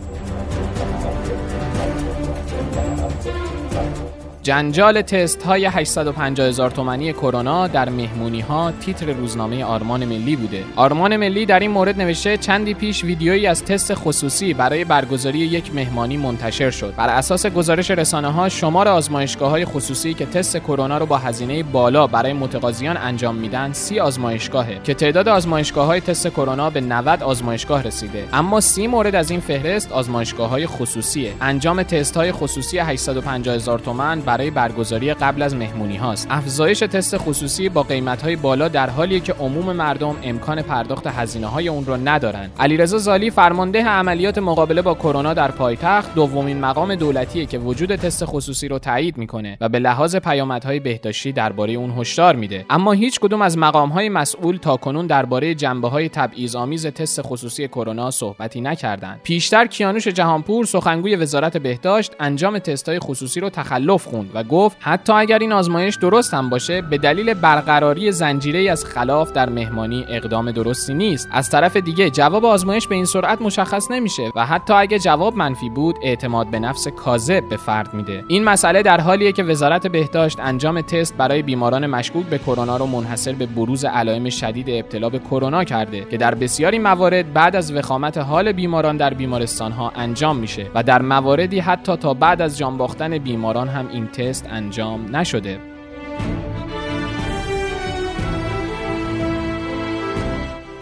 جنجال 4.46 5.02
تست 5.02 5.44
های 5.44 5.66
850 5.66 6.48
هزار 6.48 6.72
تومانی 6.72 7.14
کرونا 7.14 7.68
در 7.68 7.90
مهمونی 7.90 8.42
ها 8.42 8.72
تیتر 8.72 9.06
روزنامه 9.06 9.64
آرمان 9.64 10.06
ملی 10.06 10.36
بوده. 10.36 10.64
آرمان 10.76 11.18
ملی 11.18 11.46
در 11.46 11.60
این 11.60 11.72
مورد 11.72 12.02
نوشته 12.02 12.38
چندی 12.38 12.74
پیش 12.74 13.04
ویدیویی 13.04 13.48
از 13.48 13.64
تست 13.64 13.94
خصوصی 13.94 14.54
برای 14.54 14.86
برگزاری 14.86 15.40
یک 15.40 15.76
مهمانی 15.76 16.18
منتشر 16.18 16.70
شد. 16.70 16.94
بر 16.98 17.10
اساس 17.10 17.46
گزارش 17.46 17.92
رسانه 17.92 18.32
ها 18.32 18.50
شمار 18.50 18.88
آزمایشگاه 18.88 19.50
های 19.50 19.66
خصوصی 19.66 20.14
که 20.14 20.26
تست 20.26 20.58
کرونا 20.58 20.98
رو 20.98 21.06
با 21.06 21.18
هزینه 21.18 21.64
بالا 21.64 22.08
برای 22.08 22.34
متقاضیان 22.34 22.98
انجام 22.98 23.36
میدن 23.36 23.74
سی 23.74 24.00
آزمایشگاهه 24.00 24.80
که 24.84 24.94
تعداد 24.94 25.28
آزمایشگاه 25.28 25.86
های 25.86 26.02
تست 26.02 26.28
کرونا 26.28 26.70
به 26.70 26.82
90 26.82 27.24
آزمایشگاه 27.24 27.84
رسیده. 27.84 28.24
اما 28.34 28.62
سی 28.62 28.88
مورد 28.88 29.16
از 29.16 29.32
این 29.32 29.40
فهرست 29.40 29.92
آزمایشگاه 29.92 30.50
های 30.50 30.68
خصوصیه. 30.68 31.34
انجام 31.42 31.84
تست 31.84 32.18
های 32.18 32.32
خصوصی 32.32 32.78
850 32.78 33.56
هزار 33.56 33.80
تومان 33.80 34.22
برای 34.36 34.52
برگزاری 34.52 35.14
قبل 35.14 35.42
از 35.42 35.56
مهمونی 35.56 35.98
هاست. 35.98 36.28
افزایش 36.30 36.80
تست 36.80 37.18
خصوصی 37.18 37.70
با 37.70 37.84
قیمت 37.84 38.22
های 38.22 38.36
بالا 38.36 38.68
در 38.68 38.90
حالیه 38.90 39.20
که 39.20 39.34
عموم 39.34 39.72
مردم 39.72 40.16
امکان 40.24 40.62
پرداخت 40.62 41.08
هزینه 41.08 41.48
های 41.48 41.68
اون 41.68 41.86
رو 41.86 41.98
ندارن. 41.98 42.50
علیرضا 42.60 42.98
زالی 42.98 43.30
فرمانده 43.30 43.86
عملیات 43.86 44.38
مقابله 44.38 44.82
با 44.82 44.94
کرونا 44.94 45.34
در 45.34 45.52
پایتخت 45.52 46.16
دومین 46.16 46.60
مقام 46.60 46.96
دولتیه 46.96 47.46
که 47.46 47.58
وجود 47.58 47.96
تست 47.96 48.26
خصوصی 48.26 48.68
رو 48.68 48.80
تایید 48.80 49.18
می‌کنه 49.18 49.58
و 49.62 49.70
به 49.70 49.80
لحاظ 49.80 50.16
پیامدهای 50.16 50.80
بهداشتی 50.80 51.32
درباره 51.32 51.74
اون 51.74 51.92
هشدار 51.98 52.36
میده. 52.36 52.66
اما 52.70 52.92
هیچ 52.92 53.20
کدوم 53.20 53.42
از 53.42 53.58
مقام 53.58 53.90
های 53.90 54.10
مسئول 54.10 54.58
تاکنون 54.58 55.08
درباره 55.08 55.56
جنبه 55.56 55.90
های 55.90 56.10
تبعیض 56.10 56.56
آمیز 56.56 56.88
تست 56.88 57.22
خصوصی 57.22 57.68
کرونا 57.68 58.12
صحبتی 58.12 58.62
نکردند. 58.62 59.20
پیشتر 59.24 59.66
کیانوش 59.66 60.08
جهانپور 60.08 60.66
سخنگوی 60.66 61.16
وزارت 61.16 61.58
بهداشت 61.58 62.12
انجام 62.20 62.60
تست 62.60 62.90
های 62.90 63.00
خصوصی 63.00 63.40
رو 63.40 63.50
تخلف 63.50 64.08
خوند 64.32 64.46
و 64.46 64.50
گفت 64.50 64.78
حتی 64.80 65.14
اگر 65.14 65.40
این 65.40 65.52
آزمایش 65.52 65.96
درست 65.96 66.34
هم 66.34 66.50
باشه 66.50 66.82
به 66.82 66.98
دلیل 66.98 67.34
برقراری 67.34 68.12
زنجیره 68.12 68.72
از 68.72 68.86
خلاف 68.86 69.32
در 69.32 69.50
مهمانی 69.50 70.06
اقدام 70.10 70.52
درستی 70.52 70.94
نیست. 70.94 71.28
از 71.32 71.50
طرف 71.50 71.78
دیگه 71.78 72.10
جواب 72.10 72.46
آزمایش 72.46 72.88
به 72.88 72.96
این 72.96 73.06
سرعت 73.06 73.42
مشخص 73.42 73.92
نمیشه 73.92 74.32
و 74.36 74.46
حتی 74.46 74.74
اگه 74.74 75.00
جواب 75.00 75.36
منفی 75.36 75.70
بود 75.70 75.96
اعتماد 76.04 76.48
به 76.48 76.60
نفس 76.60 76.88
کاذب 76.88 77.50
به 77.50 77.58
فرد 77.58 77.94
میده. 77.94 78.24
این 78.28 78.44
مسئله 78.44 78.84
در 78.84 79.02
حالیه 79.02 79.32
که 79.32 79.44
وزارت 79.44 79.88
بهداشت 79.88 80.40
انجام 80.40 80.82
تست 80.82 81.18
برای 81.18 81.42
بیماران 81.42 81.86
مشکوک 81.86 82.26
به 82.26 82.38
کرونا 82.38 82.78
رو 82.78 82.86
منحصر 82.86 83.34
به 83.34 83.46
بروز 83.46 83.86
علائم 83.86 84.30
شدید 84.30 84.70
ابتلا 84.70 85.10
به 85.10 85.20
کرونا 85.20 85.64
کرده 85.64 86.06
که 86.12 86.18
در 86.18 86.36
بسیاری 86.36 86.80
موارد 86.80 87.34
بعد 87.34 87.56
از 87.56 87.74
وخامت 87.74 88.18
حال 88.18 88.52
بیماران 88.52 88.98
در 88.98 89.14
بیمارستان 89.14 89.72
ها 89.72 89.92
انجام 89.96 90.38
میشه 90.38 90.68
و 90.76 90.84
در 90.84 91.02
مواردی 91.02 91.60
حتی 91.60 91.96
تا 91.96 92.14
بعد 92.14 92.42
از 92.42 92.58
جان 92.58 92.78
باختن 92.78 93.18
بیماران 93.18 93.68
هم 93.68 93.88
این 93.94 94.08
تست 94.18 94.48
انجام 94.48 95.16
نشده. 95.16 95.75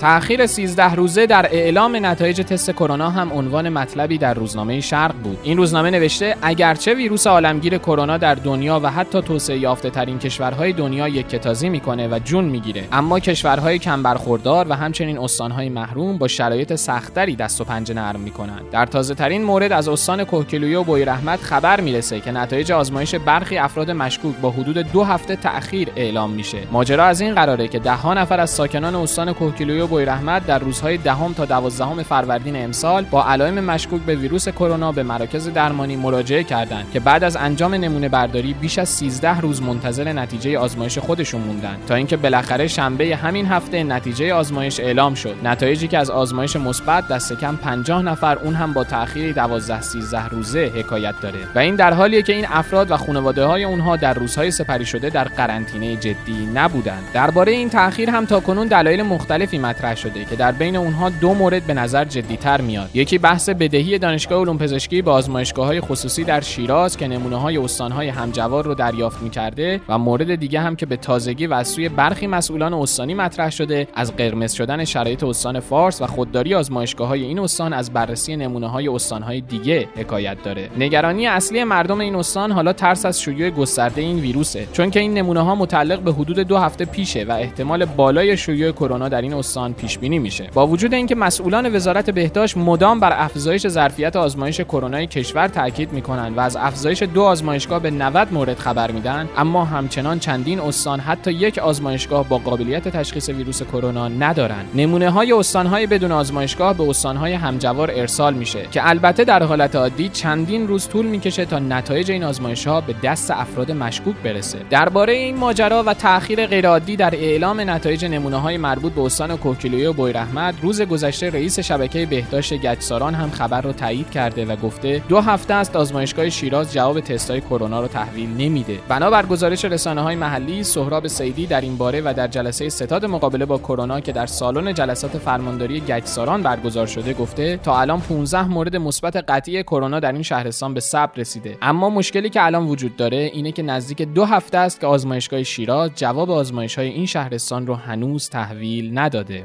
تأخیر 0.03 0.45
13 0.45 0.95
روزه 0.95 1.25
در 1.25 1.45
اعلام 1.51 2.05
نتایج 2.05 2.41
تست 2.41 2.72
کرونا 2.72 3.10
هم 3.10 3.33
عنوان 3.33 3.69
مطلبی 3.69 4.17
در 4.17 4.33
روزنامه 4.33 4.81
شرق 4.81 5.15
بود. 5.15 5.38
این 5.43 5.57
روزنامه 5.57 5.91
نوشته 5.91 6.36
اگرچه 6.41 6.93
ویروس 6.93 7.27
عالمگیر 7.27 7.77
کرونا 7.77 8.17
در 8.17 8.36
دنیا 8.36 8.79
و 8.83 8.91
حتی 8.91 9.22
توسعه 9.22 9.57
یافته 9.57 9.89
ترین 9.89 10.19
کشورهای 10.19 10.74
دنیا 10.74 11.07
یک 11.07 11.29
کتازی 11.29 11.69
می‌کنه 11.69 12.07
و 12.07 12.19
جون 12.19 12.45
می‌گیره، 12.45 12.83
اما 12.91 13.19
کشورهای 13.19 13.79
کم 13.79 14.03
برخوردار 14.03 14.65
و 14.69 14.75
همچنین 14.75 15.19
استانهای 15.19 15.69
محروم 15.69 16.17
با 16.17 16.27
شرایط 16.27 16.75
سختری 16.75 17.36
دست 17.36 17.62
و 17.62 17.63
پنجه 17.63 17.93
نرم 17.93 18.19
می‌کنند. 18.19 18.69
در 18.72 18.86
تازه 18.86 19.13
ترین 19.13 19.43
مورد 19.43 19.72
از 19.72 19.88
استان 19.88 20.24
کوهگیلویه 20.24 20.79
و 20.79 20.83
بویرحمت 20.83 21.41
خبر 21.41 21.81
می‌رسه 21.81 22.19
که 22.19 22.31
نتایج 22.31 22.72
آزمایش 22.72 23.15
برخی 23.15 23.57
افراد 23.57 23.91
مشکوک 23.91 24.36
با 24.41 24.51
حدود 24.51 24.77
دو 24.77 25.03
هفته 25.03 25.36
تأخیر 25.36 25.88
اعلام 25.95 26.29
میشه. 26.29 26.57
ماجرا 26.72 27.05
از 27.05 27.22
این 27.22 27.36
قراره 27.36 27.67
که 27.67 27.79
ده 27.79 27.95
ها 27.95 28.13
نفر 28.13 28.39
از 28.39 28.50
ساکنان 28.50 28.95
استان 28.95 29.33
کوهگیلویه 29.33 29.92
و 29.93 30.00
رحمت 30.00 30.45
در 30.45 30.59
روزهای 30.59 30.97
دهم 30.97 31.33
تا 31.33 31.45
دوازدهم 31.45 32.03
فروردین 32.03 32.63
امسال 32.63 33.03
با 33.03 33.25
علائم 33.25 33.59
مشکوک 33.59 34.01
به 34.01 34.15
ویروس 34.15 34.50
کرونا 34.50 34.91
به 34.91 35.03
مراکز 35.03 35.47
درمانی 35.47 35.95
مراجعه 35.95 36.43
کردند 36.43 36.91
که 36.91 37.00
بعد 37.00 37.23
از 37.23 37.35
انجام 37.35 37.73
نمونه 37.73 38.09
برداری 38.09 38.53
بیش 38.53 38.79
از 38.79 38.89
13 38.89 39.39
روز 39.39 39.62
منتظر 39.62 40.13
نتیجه 40.13 40.57
آزمایش 40.57 40.97
خودشون 40.97 41.41
موندن. 41.41 41.77
تا 41.88 41.95
اینکه 41.95 42.17
بالاخره 42.17 42.67
شنبه 42.67 43.15
همین 43.15 43.45
هفته 43.45 43.83
نتیجه 43.83 44.33
آزمایش 44.33 44.79
اعلام 44.79 45.15
شد. 45.15 45.35
نتایجی 45.43 45.88
که 45.88 45.97
از 45.97 46.09
آزمایش 46.09 46.55
مثبت 46.55 47.07
دست 47.07 47.33
کم 47.33 47.55
50 47.55 48.01
نفر 48.01 48.38
اون 48.38 48.53
هم 48.53 48.73
با 48.73 48.83
تأخیر 48.83 49.33
12 49.33 49.81
13 49.81 50.27
روزه 50.27 50.71
حکایت 50.75 51.15
داره. 51.21 51.39
و 51.55 51.59
این 51.59 51.75
در 51.75 51.93
حالیه 51.93 52.21
که 52.21 52.33
این 52.33 52.45
افراد 52.50 52.91
و 52.91 52.97
خانواده 52.97 53.45
های 53.45 53.63
اونها 53.63 53.95
در 53.95 54.13
روزهای 54.13 54.51
سپری 54.51 54.85
شده 54.85 55.09
در 55.09 55.23
قرنطینه 55.23 55.95
جدی 55.95 56.50
نبودند. 56.53 57.03
درباره 57.13 57.51
این 57.51 57.69
تأخیر 57.69 58.09
هم 58.09 58.25
تاکنون 58.25 58.67
دلایل 58.67 59.01
مختلفی 59.03 59.57
مطرح 59.57 59.83
شده 59.84 60.25
که 60.25 60.36
در 60.36 60.52
بین 60.52 60.75
اونها 60.75 61.10
دو 61.10 61.34
مورد 61.34 61.68
به 61.68 61.74
نظر 61.74 62.06
جدیتر 62.06 62.62
میاد. 62.62 62.90
یکی 62.94 63.18
بحث 63.18 63.50
بدهی 63.50 64.00
دانشگاه 64.00 64.42
علوم 64.42 64.58
پزشکی 64.58 65.02
به 65.02 65.12
آزمایشگاه 65.12 65.66
های 65.66 65.82
خصوصی 65.82 66.24
در 66.24 66.42
شیراز 66.42 66.98
که 66.98 67.08
نمونه 67.08 67.36
های 67.36 67.58
استان 67.58 67.92
های 67.92 68.08
همجوار 68.10 68.66
رو 68.66 68.75
دریافت 68.75 69.22
می‌کرده 69.22 69.82
و 69.90 69.98
مورد 69.98 70.36
دیگه 70.36 70.60
هم 70.60 70.75
که 70.75 70.86
به 70.86 70.98
تازگی 70.98 71.48
و 71.48 71.54
از 71.54 71.68
سوی 71.68 71.90
برخی 71.90 72.28
مسئولان 72.28 72.74
استانی 72.74 73.13
مطرح 73.13 73.50
شده 73.50 73.88
از 73.96 74.16
قرمز 74.16 74.54
شدن 74.54 74.86
شرایط 74.86 75.24
استان 75.24 75.60
فارس 75.60 76.02
و 76.02 76.08
خودداری 76.08 76.56
آزمایشگاه 76.56 77.08
های 77.08 77.24
این 77.24 77.40
استان 77.40 77.74
از 77.74 77.94
بررسی 77.94 78.36
نمونه 78.36 78.68
های 78.68 78.88
استان 78.88 79.22
های 79.22 79.42
دیگه 79.42 79.88
حکایت 79.96 80.44
داره. 80.44 80.70
نگرانی 80.78 81.28
اصلی 81.28 81.63
مردم 81.63 82.00
این 82.00 82.16
استان 82.16 82.52
حالا 82.52 82.74
ترس 82.74 83.06
از 83.06 83.22
شیوع 83.22 83.50
گسترده 83.50 84.02
این 84.02 84.19
ویروسه 84.19 84.67
چون 84.74 84.91
که 84.91 85.00
این 85.00 85.13
نمونه 85.13 85.39
ها 85.39 85.56
متعلق 85.56 86.00
به 86.00 86.12
حدود 86.13 86.39
دو 86.39 86.58
هفته 86.58 86.86
پیشه 86.86 87.24
و 87.24 87.32
احتمال 87.32 87.86
بالای 87.86 88.38
شیوع 88.38 88.72
کرونا 88.72 89.10
در 89.10 89.22
این 89.22 89.34
استان 89.34 89.72
پیش 89.73 89.97
بینی 89.97 90.19
میشه. 90.19 90.49
با 90.53 90.67
وجود 90.67 90.93
اینکه 90.93 91.15
مسئولان 91.15 91.75
وزارت 91.75 92.09
بهداشت 92.09 92.57
مدام 92.57 92.99
بر 92.99 93.13
افزایش 93.15 93.67
ظرفیت 93.67 94.15
آزمایش 94.15 94.62
کرونا 94.62 95.05
کشور 95.05 95.47
تاکید 95.47 95.93
می‌کنند 95.93 96.38
و 96.38 96.39
از 96.39 96.55
افزایش 96.55 97.03
دو 97.03 97.21
آزمایشگاه 97.23 97.79
به 97.79 97.91
90 97.91 98.33
مورد 98.33 98.59
خبر 98.59 98.91
میدن 98.91 99.29
اما 99.38 99.65
همچنان 99.65 100.19
چندین 100.19 100.59
استان 100.59 100.99
حتی 100.99 101.31
یک 101.31 101.57
آزمایشگاه 101.57 102.29
با 102.29 102.38
قابلیت 102.38 102.88
تشخیص 102.88 103.29
ویروس 103.29 103.63
کرونا 103.63 104.07
ندارند 104.07 104.69
نمونه 104.75 105.09
های 105.09 105.33
استان 105.33 105.67
های 105.67 105.88
بدون 105.88 106.12
آزمایشگاه 106.12 106.77
به 106.77 106.89
استان 106.89 107.17
های 107.17 107.33
همجوار 107.33 107.91
ارسال 107.91 108.33
میشه 108.33 108.67
که 108.71 108.89
البته 108.89 109.23
در 109.23 109.43
حالت 109.43 109.75
عادی 109.75 110.09
چندین 110.09 110.67
روز 110.67 110.89
طول 110.89 111.05
می‌کشه 111.05 111.45
تا 111.45 111.59
نتایج 111.59 112.12
این 112.12 112.23
آزمایش 112.23 112.67
ها 112.67 112.81
به 112.81 112.95
دست 113.03 113.31
افراد 113.31 113.71
مشکوک 113.71 114.15
برسه. 114.23 114.57
درباره 114.69 115.13
این 115.13 115.38
ماجرا 115.38 115.83
و 115.83 115.93
تأخیر 115.93 116.45
غیرعادی 116.45 116.95
در 116.95 117.15
اعلام 117.15 117.69
نتایج 117.69 118.05
نمونه 118.05 118.38
های 118.38 118.57
مربوط 118.57 118.93
به 118.93 119.01
استان 119.01 119.38
کوکیلویه 119.54 119.89
و 119.89 119.94
بویرحمت 119.94 120.56
روز 120.62 120.82
گذشته 120.82 121.30
رئیس 121.30 121.60
شبکه 121.60 122.06
بهداشت 122.06 122.54
گچساران 122.54 123.16
هم 123.16 123.30
خبر 123.30 123.62
رو 123.62 123.72
تایید 123.72 124.10
کرده 124.10 124.46
و 124.46 124.56
گفته 124.56 125.02
دو 125.10 125.22
هفته 125.22 125.54
است 125.54 125.76
آزمایشگاه 125.76 126.30
شیراز 126.30 126.74
جواب 126.74 127.00
تستای 127.00 127.42
کرونا 127.42 127.82
رو 127.82 127.88
تحویل 127.88 128.30
نمیده. 128.30 128.80
بنابر 128.89 129.26
گزارش 129.26 129.66
رسانه 129.66 130.02
های 130.02 130.16
محلی 130.16 130.63
سهراب 130.63 131.08
سیدی 131.08 131.48
در 131.48 131.62
این 131.62 131.78
باره 131.78 132.02
و 132.06 132.13
در 132.18 132.28
جلسه 132.28 132.70
ستاد 132.70 133.06
مقابله 133.06 133.46
با 133.46 133.58
کرونا 133.58 134.00
که 134.00 134.12
در 134.12 134.26
سالن 134.26 134.74
جلسات 134.74 135.18
فرمانداری 135.18 135.80
گچساران 135.80 136.44
برگزار 136.44 136.88
شده 136.88 137.13
گفته 137.13 137.58
تا 137.58 137.80
الان 137.80 138.02
15 138.02 138.48
مورد 138.48 138.76
مثبت 138.76 139.16
قطعی 139.16 139.63
کرونا 139.63 140.00
در 140.00 140.12
این 140.12 140.24
شهرستان 140.24 140.74
به 140.74 140.80
ثبت 140.80 141.20
رسیده. 141.20 141.58
اما 141.62 141.89
مشکلی 141.89 142.30
که 142.30 142.46
الان 142.46 142.66
وجود 142.66 142.96
داره 142.96 143.18
اینه 143.34 143.52
که 143.52 143.63
نزدیک 143.63 144.02
دو 144.02 144.26
هفته 144.26 144.58
است 144.58 144.80
که 144.82 144.88
آزمایشگاه 144.88 145.44
شیراز 145.44 145.92
جواب 145.96 146.32
آزمایش 146.32 146.78
های 146.78 146.88
این 146.88 147.06
شهرستان 147.06 147.68
رو 147.68 147.76
هنوز 147.76 148.30
تحویل 148.30 148.98
نداده. 148.98 149.42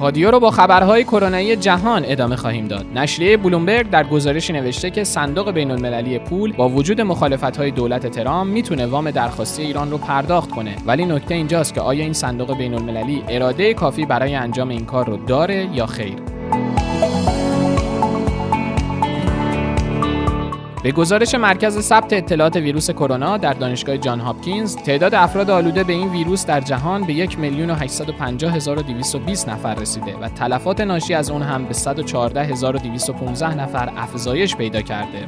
پادیو 0.00 0.30
رو 0.30 0.40
با 0.40 0.50
خبرهای 0.50 1.04
کرونایی 1.04 1.56
جهان 1.56 2.02
ادامه 2.06 2.36
خواهیم 2.36 2.68
داد. 2.68 2.86
نشریه 2.94 3.36
بلومبرگ 3.36 3.90
در 3.90 4.04
گزارشی 4.04 4.52
نوشته 4.52 4.90
که 4.90 5.04
صندوق 5.04 5.50
بین 5.50 5.70
المللی 5.70 6.18
پول 6.18 6.52
با 6.52 6.68
وجود 6.68 7.00
مخالفت‌های 7.00 7.70
دولت 7.70 8.06
ترام 8.06 8.46
می‌تونه 8.46 8.86
وام 8.86 9.10
درخواستی 9.10 9.62
ایران 9.62 9.90
رو 9.90 9.98
پرداخت 9.98 10.50
کنه. 10.50 10.76
ولی 10.86 11.04
نکته 11.04 11.34
اینجاست 11.34 11.74
که 11.74 11.80
آیا 11.80 12.04
این 12.04 12.12
صندوق 12.12 12.56
بین 12.56 12.74
المللی 12.74 13.22
اراده 13.28 13.74
کافی 13.74 14.06
برای 14.06 14.34
انجام 14.34 14.68
این 14.68 14.84
کار 14.84 15.06
رو 15.06 15.16
داره 15.16 15.68
یا 15.74 15.86
خیر؟ 15.86 16.29
به 20.82 20.92
گزارش 20.92 21.34
مرکز 21.34 21.80
ثبت 21.80 22.12
اطلاعات 22.12 22.56
ویروس 22.56 22.90
کرونا 22.90 23.36
در 23.36 23.52
دانشگاه 23.52 23.98
جان 23.98 24.20
هاپکینز 24.20 24.76
تعداد 24.76 25.14
افراد 25.14 25.50
آلوده 25.50 25.84
به 25.84 25.92
این 25.92 26.08
ویروس 26.08 26.46
در 26.46 26.60
جهان 26.60 27.04
به 27.04 27.12
1 27.12 27.38
میلیون 27.38 27.70
و 27.70 27.74
850220 27.74 29.48
نفر 29.48 29.74
رسیده 29.74 30.16
و 30.16 30.28
تلفات 30.28 30.80
ناشی 30.80 31.14
از 31.14 31.30
اون 31.30 31.42
هم 31.42 31.64
به 31.64 31.74
114215 31.74 33.54
نفر 33.54 33.92
افزایش 33.96 34.56
پیدا 34.56 34.82
کرده. 34.82 35.26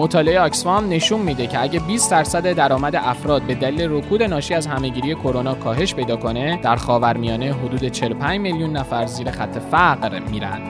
مطالعه 0.00 0.40
آکسفام 0.40 0.88
نشون 0.88 1.20
میده 1.20 1.46
که 1.46 1.62
اگه 1.62 1.80
20 1.80 2.10
درصد 2.10 2.52
درآمد 2.52 2.96
افراد 2.96 3.42
به 3.42 3.54
دلیل 3.54 3.90
رکود 3.90 4.22
ناشی 4.22 4.54
از 4.54 4.66
همهگیری 4.66 5.14
کرونا 5.14 5.54
کاهش 5.54 5.94
پیدا 5.94 6.16
کنه 6.16 6.60
در 6.62 6.76
خاورمیانه 6.76 7.52
حدود 7.52 7.88
45 7.88 8.40
میلیون 8.40 8.72
نفر 8.76 9.06
زیر 9.06 9.30
خط 9.30 9.58
فقر 9.58 10.20
میرن. 10.20 10.60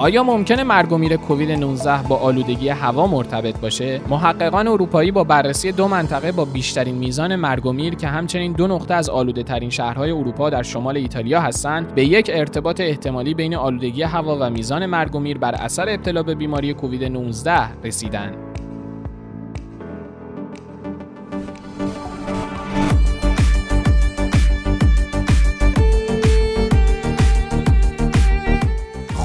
آیا 0.00 0.22
ممکنه 0.22 0.64
مرگ 0.64 0.92
و 0.92 0.98
میر 0.98 1.16
کووید 1.16 1.50
19 1.50 2.02
با 2.08 2.16
آلودگی 2.16 2.68
هوا 2.68 3.06
مرتبط 3.06 3.60
باشه؟ 3.60 4.00
محققان 4.08 4.68
اروپایی 4.68 5.10
با 5.10 5.24
بررسی 5.24 5.72
دو 5.72 5.88
منطقه 5.88 6.32
با 6.32 6.44
بیشترین 6.44 6.94
میزان 6.94 7.36
مرگ 7.36 7.66
و 7.66 7.72
میر 7.72 7.94
که 7.94 8.08
همچنین 8.08 8.52
دو 8.52 8.66
نقطه 8.66 8.94
از 8.94 9.10
آلوده 9.10 9.42
ترین 9.42 9.70
شهرهای 9.70 10.10
اروپا 10.10 10.50
در 10.50 10.62
شمال 10.62 10.96
ایتالیا 10.96 11.40
هستند، 11.40 11.94
به 11.94 12.04
یک 12.04 12.30
ارتباط 12.34 12.80
احتمالی 12.80 13.34
بین 13.34 13.54
آلودگی 13.54 14.02
هوا 14.02 14.38
و 14.40 14.50
میزان 14.50 14.86
مرگ 14.86 15.14
و 15.14 15.18
میر 15.18 15.38
بر 15.38 15.54
اثر 15.54 15.88
ابتلا 15.88 16.22
به 16.22 16.34
بیماری 16.34 16.74
کووید 16.74 17.04
19 17.04 17.68
رسیدند. 17.84 18.47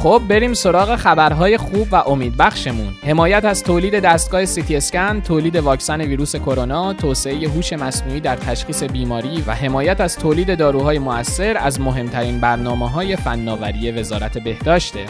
خب 0.04 0.22
بریم 0.30 0.54
سراغ 0.54 0.96
خبرهای 0.96 1.58
خوب 1.58 1.88
و 1.92 1.96
امیدبخشمون. 1.96 2.94
حمایت 3.04 3.46
از 3.46 3.64
تولید 3.64 4.00
دستگاه 4.00 4.46
سیتی 4.46 4.76
اسکن 4.76 5.22
تولید 5.22 5.56
واکسن 5.56 6.02
ویروس 6.02 6.36
کرونا 6.36 6.94
توسعه 6.94 7.50
هوش 7.50 7.74
مصنوعی 7.74 8.20
در 8.20 8.36
تشخیص 8.36 8.84
بیماری 8.84 9.44
و 9.48 9.52
حمایت 9.52 10.02
از 10.02 10.18
تولید 10.18 10.58
داروهای 10.58 11.00
مؤثر 11.00 11.58
از 11.58 11.82
مهمترین 11.82 12.40
برنامه 12.40 12.90
های 12.90 13.16
فناوری 13.16 13.92
وزارت 13.92 14.38
بهداشته. 14.38 15.06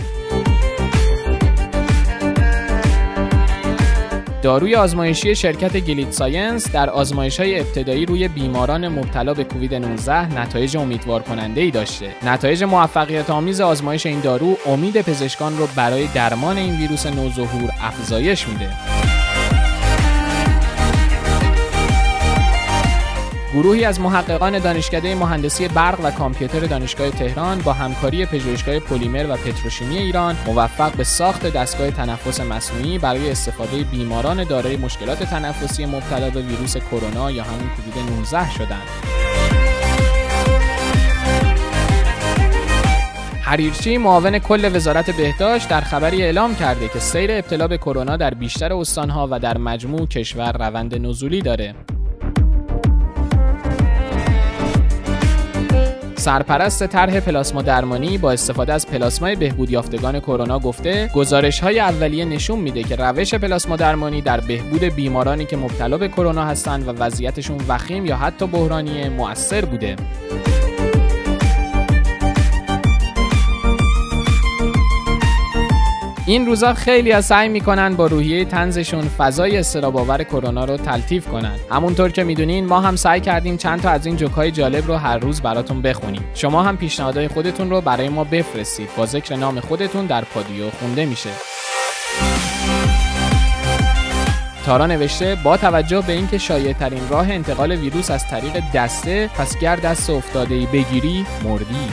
داروی 4.43 4.75
آزمایشی 4.75 5.35
شرکت 5.35 5.79
Gilead 5.79 6.11
Sciences 6.11 6.71
در 6.71 6.89
آزمایش 6.89 7.39
های 7.39 7.59
ابتدایی 7.59 8.05
روی 8.05 8.27
بیماران 8.27 8.87
مبتلا 8.87 9.33
به 9.33 9.43
کووید 9.43 9.75
19 9.75 10.39
نتایج 10.39 10.77
امیدوار 10.77 11.21
کننده 11.21 11.61
ای 11.61 11.71
داشته. 11.71 12.15
نتایج 12.25 12.63
موفقیت 12.63 13.29
آمیز 13.29 13.61
آزمایش 13.61 14.05
این 14.05 14.19
دارو 14.19 14.57
امید 14.65 15.01
پزشکان 15.01 15.57
رو 15.57 15.67
برای 15.75 16.07
درمان 16.07 16.57
این 16.57 16.77
ویروس 16.77 17.05
نوظهور 17.05 17.69
افزایش 17.81 18.47
میده. 18.47 18.69
گروهی 23.53 23.85
از 23.85 23.99
محققان 23.99 24.59
دانشکده 24.59 25.15
مهندسی 25.15 25.67
برق 25.67 25.99
و 26.03 26.11
کامپیوتر 26.11 26.59
دانشگاه 26.59 27.09
تهران 27.09 27.59
با 27.59 27.73
همکاری 27.73 28.25
پژوهشگاه 28.25 28.79
پلیمر 28.79 29.25
و 29.29 29.37
پتروشیمی 29.37 29.97
ایران 29.97 30.35
موفق 30.45 30.95
به 30.95 31.03
ساخت 31.03 31.45
دستگاه 31.45 31.91
تنفس 31.91 32.39
مصنوعی 32.39 32.97
برای 32.97 33.31
استفاده 33.31 33.83
بیماران 33.83 34.43
دارای 34.43 34.77
مشکلات 34.77 35.23
تنفسی 35.23 35.85
مبتلا 35.85 36.29
به 36.29 36.41
ویروس 36.41 36.77
کرونا 36.77 37.31
یا 37.31 37.43
همون 37.43 37.69
کووید 37.69 38.09
19 38.17 38.51
شدند. 38.51 38.87
حریرچی 43.41 43.97
معاون 43.97 44.39
کل 44.39 44.75
وزارت 44.75 45.17
بهداشت 45.17 45.69
در 45.69 45.81
خبری 45.81 46.23
اعلام 46.23 46.55
کرده 46.55 46.87
که 46.87 46.99
سیر 46.99 47.31
ابتلا 47.31 47.67
به 47.67 47.77
کرونا 47.77 48.17
در 48.17 48.33
بیشتر 48.33 48.73
استانها 48.73 49.27
و 49.31 49.39
در 49.39 49.57
مجموع 49.57 50.07
کشور 50.07 50.51
روند 50.51 51.07
نزولی 51.07 51.41
داره. 51.41 51.75
سرپرست 56.23 56.87
طرح 56.87 57.19
پلاسما 57.19 57.61
درمانی 57.61 58.17
با 58.17 58.31
استفاده 58.31 58.73
از 58.73 58.87
پلاسمای 58.87 59.35
بهبود 59.35 59.69
یافتگان 59.69 60.19
کرونا 60.19 60.59
گفته 60.59 61.11
گزارش 61.15 61.59
های 61.59 61.79
اولیه 61.79 62.25
نشون 62.25 62.59
میده 62.59 62.83
که 62.83 62.95
روش 62.95 63.33
پلاسما 63.33 63.75
درمانی 63.75 64.21
در 64.21 64.39
بهبود 64.39 64.83
بیمارانی 64.83 65.45
که 65.45 65.57
مبتلا 65.57 65.97
به 65.97 66.07
کرونا 66.07 66.45
هستند 66.45 66.87
و 66.87 66.91
وضعیتشون 66.91 67.57
وخیم 67.67 68.05
یا 68.05 68.17
حتی 68.17 68.47
بحرانی 68.47 69.09
مؤثر 69.09 69.65
بوده. 69.65 69.95
این 76.25 76.45
روزا 76.45 76.73
خیلی 76.73 77.11
از 77.11 77.25
سعی 77.25 77.49
می‌کنن 77.49 77.95
با 77.95 78.07
روحیه 78.07 78.45
تنزشون 78.45 79.09
فضای 79.17 79.57
استراباور 79.57 80.23
کرونا 80.23 80.65
رو 80.65 80.77
تلطیف 80.77 81.27
کنن. 81.27 81.55
همونطور 81.71 82.09
که 82.11 82.23
می‌دونین 82.23 82.65
ما 82.65 82.81
هم 82.81 82.95
سعی 82.95 83.21
کردیم 83.21 83.57
چند 83.57 83.81
تا 83.81 83.89
از 83.89 84.05
این 84.05 84.15
جوکای 84.15 84.51
جالب 84.51 84.87
رو 84.87 84.95
هر 84.95 85.17
روز 85.17 85.41
براتون 85.41 85.81
بخونیم. 85.81 86.23
شما 86.33 86.63
هم 86.63 86.77
پیشنهادهای 86.77 87.27
خودتون 87.27 87.69
رو 87.69 87.81
برای 87.81 88.09
ما 88.09 88.23
بفرستید. 88.23 88.89
با 88.97 89.05
ذکر 89.05 89.35
نام 89.35 89.59
خودتون 89.59 90.05
در 90.05 90.23
پادیو 90.23 90.69
خونده 90.69 91.05
میشه. 91.05 91.29
تارا 94.65 94.87
نوشته 94.87 95.37
با 95.43 95.57
توجه 95.57 96.01
به 96.07 96.13
اینکه 96.13 96.37
شایع 96.37 96.73
ترین 96.73 97.09
راه 97.09 97.31
انتقال 97.31 97.71
ویروس 97.71 98.11
از 98.11 98.27
طریق 98.27 98.63
دسته 98.73 99.29
پس 99.37 99.57
گر 99.57 99.75
دست 99.75 100.09
افتاده 100.09 100.55
ای 100.55 100.65
بگیری 100.65 101.25
مردی. 101.43 101.89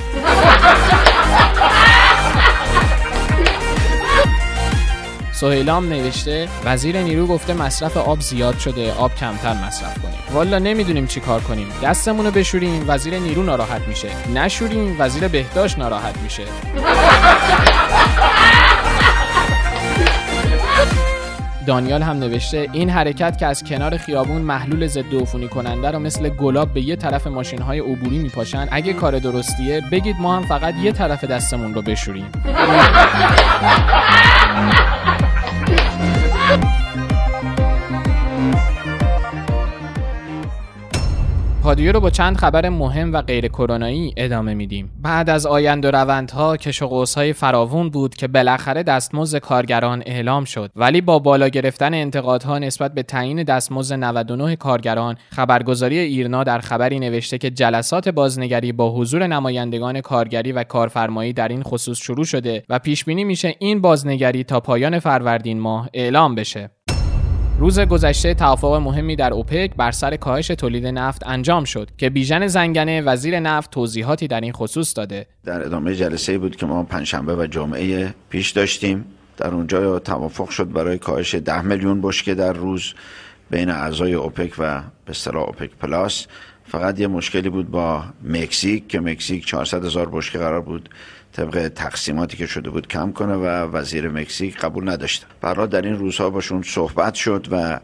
سهیلام 5.41 5.89
نوشته 5.89 6.49
وزیر 6.65 7.03
نیرو 7.03 7.27
گفته 7.27 7.55
مصرف 7.55 7.97
آب 7.97 8.21
زیاد 8.21 8.59
شده 8.59 8.93
آب 8.93 9.15
کمتر 9.15 9.53
مصرف 9.53 9.99
کنیم. 9.99 10.19
والا 10.33 10.59
نمی‌دونیم 10.59 11.07
چی 11.07 11.21
کار 11.21 11.41
کنیم. 11.41 11.67
دستمون 11.83 12.27
رو 12.27 12.31
بشوریم 12.31 12.85
وزیر 12.89 13.19
نیرو 13.19 13.43
ناراحت 13.43 13.89
میشه. 13.89 14.09
نشوریم 14.35 14.97
وزیر 14.99 15.29
بهداشت 15.29 15.79
ناراحت 15.79 16.19
میشه. 16.19 16.43
دانیال 21.67 22.03
هم 22.03 22.17
نوشته 22.17 22.69
این 22.73 22.91
حرکت 22.91 23.39
که 23.39 23.47
از 23.47 23.65
کنار 23.65 23.97
خیابون 23.97 24.43
محلول 24.43 24.87
ضد 24.87 25.15
عفونی 25.15 25.49
کننده 25.49 25.91
رو 25.91 25.99
مثل 25.99 26.29
گلاب 26.29 26.75
به 26.75 26.81
یه 26.81 26.97
طرف 26.97 27.27
ماشین 27.27 27.63
های 27.63 27.79
عبوری 27.79 28.19
میپاشن 28.19 28.69
اگه 28.71 28.93
کار 28.93 29.19
درستیه 29.19 29.83
بگید 29.93 30.17
ما 30.19 30.37
هم 30.37 30.47
فقط 30.47 30.75
یه 30.75 30.93
طرف 30.93 31.25
دستمون 31.25 31.75
رو 31.75 31.83
بشوریم. 31.83 32.33
پادیو 41.71 41.93
رو 41.93 42.01
با 42.01 42.11
چند 42.11 42.37
خبر 42.37 42.69
مهم 42.69 43.13
و 43.13 43.23
غیر 43.23 43.49
کرونایی 43.49 44.15
ادامه 44.17 44.55
میدیم. 44.55 44.91
بعد 45.03 45.31
از 45.31 45.47
آیند 45.47 45.85
و 45.85 45.91
روندها 45.91 46.57
کش 46.57 46.83
و 46.83 47.05
های 47.17 47.33
فراوون 47.33 47.91
بود 47.91 48.15
که 48.15 48.29
بالاخره 48.29 48.83
دستمزد 48.83 49.39
کارگران 49.39 50.03
اعلام 50.07 50.45
شد 50.45 50.71
ولی 50.77 51.01
با 51.01 51.19
بالا 51.19 51.49
گرفتن 51.49 51.95
انتقادها 51.95 52.59
نسبت 52.59 52.95
به 52.95 53.03
تعیین 53.03 53.43
دستمزد 53.43 53.95
99 53.95 54.57
کارگران 54.57 55.17
خبرگزاری 55.31 55.99
ایرنا 55.99 56.45
در 56.45 56.59
خبری 56.59 56.99
نوشته 56.99 57.39
که 57.39 57.51
جلسات 57.51 58.09
بازنگری 58.09 58.73
با 58.73 58.93
حضور 58.93 59.27
نمایندگان 59.27 60.01
کارگری 60.01 60.53
و 60.53 60.65
کارفرمایی 60.65 61.33
در 61.33 61.49
این 61.49 61.63
خصوص 61.63 61.99
شروع 61.99 62.25
شده 62.25 62.63
و 62.69 62.79
پیش 62.79 63.05
بینی 63.05 63.25
میشه 63.25 63.55
این 63.59 63.81
بازنگری 63.81 64.45
تا 64.45 64.61
پایان 64.61 64.99
فروردین 64.99 65.61
ماه 65.61 65.89
اعلام 65.95 66.35
بشه. 66.35 66.71
روز 67.61 67.81
گذشته 67.81 68.35
توافق 68.35 68.75
مهمی 68.75 69.17
در 69.17 69.33
اوپک 69.33 69.75
بر 69.77 69.91
سر 69.91 70.17
کاهش 70.17 70.47
تولید 70.47 70.87
نفت 70.87 71.27
انجام 71.27 71.65
شد 71.65 71.91
که 71.99 72.11
بیژن 72.11 72.47
زنگنه 72.47 73.03
وزیر 73.03 73.41
نفت 73.41 73.71
توضیحاتی 73.71 74.29
در 74.29 74.41
این 74.41 74.53
خصوص 74.53 74.97
داده. 74.97 75.27
در 75.45 75.67
ادامه 75.67 75.95
جلسه 75.95 76.39
بود 76.39 76.57
که 76.57 76.67
ما 76.67 76.83
پنجشنبه 76.83 77.37
و 77.37 77.47
جمعه 77.47 78.15
پیش 78.31 78.51
داشتیم. 78.51 79.05
در 79.37 79.49
اونجا 79.49 79.99
توافق 79.99 80.49
شد 80.49 80.73
برای 80.73 80.99
کاهش 80.99 81.35
ده 81.35 81.63
میلیون 81.63 82.01
بشکه 82.01 82.35
در 82.35 82.53
روز 82.53 82.95
بین 83.51 83.71
اعضای 83.71 84.15
اوپک 84.15 84.55
و 84.59 84.81
به 84.81 85.11
اصطلاح 85.11 85.43
اوپک 85.43 85.71
پلاس. 85.81 86.27
فقط 86.65 87.01
یه 87.01 87.07
مشکلی 87.07 87.49
بود 87.49 87.71
با 87.71 88.05
مکزیک 88.25 88.89
که 88.89 89.01
مکزیک 89.01 89.47
400 89.47 89.85
هزار 89.85 90.11
بشکه 90.13 90.39
قرار 90.39 90.61
بود 90.61 90.89
طبق 91.33 91.69
تقسیماتی 91.69 92.37
که 92.37 92.47
شده 92.47 92.71
بود 92.71 92.89
کم 92.89 93.13
کنه 93.13 93.35
و 93.35 93.47
وزیر 93.47 94.09
مکزیک 94.09 94.57
قبول 94.57 94.91
نداشته. 94.91 95.27
برای 95.41 95.67
در 95.67 95.83
این 95.83 95.99
روزها 95.99 96.31
باشون 96.31 96.63
صحبت 96.63 97.15
شد 97.15 97.47
و 97.51 97.81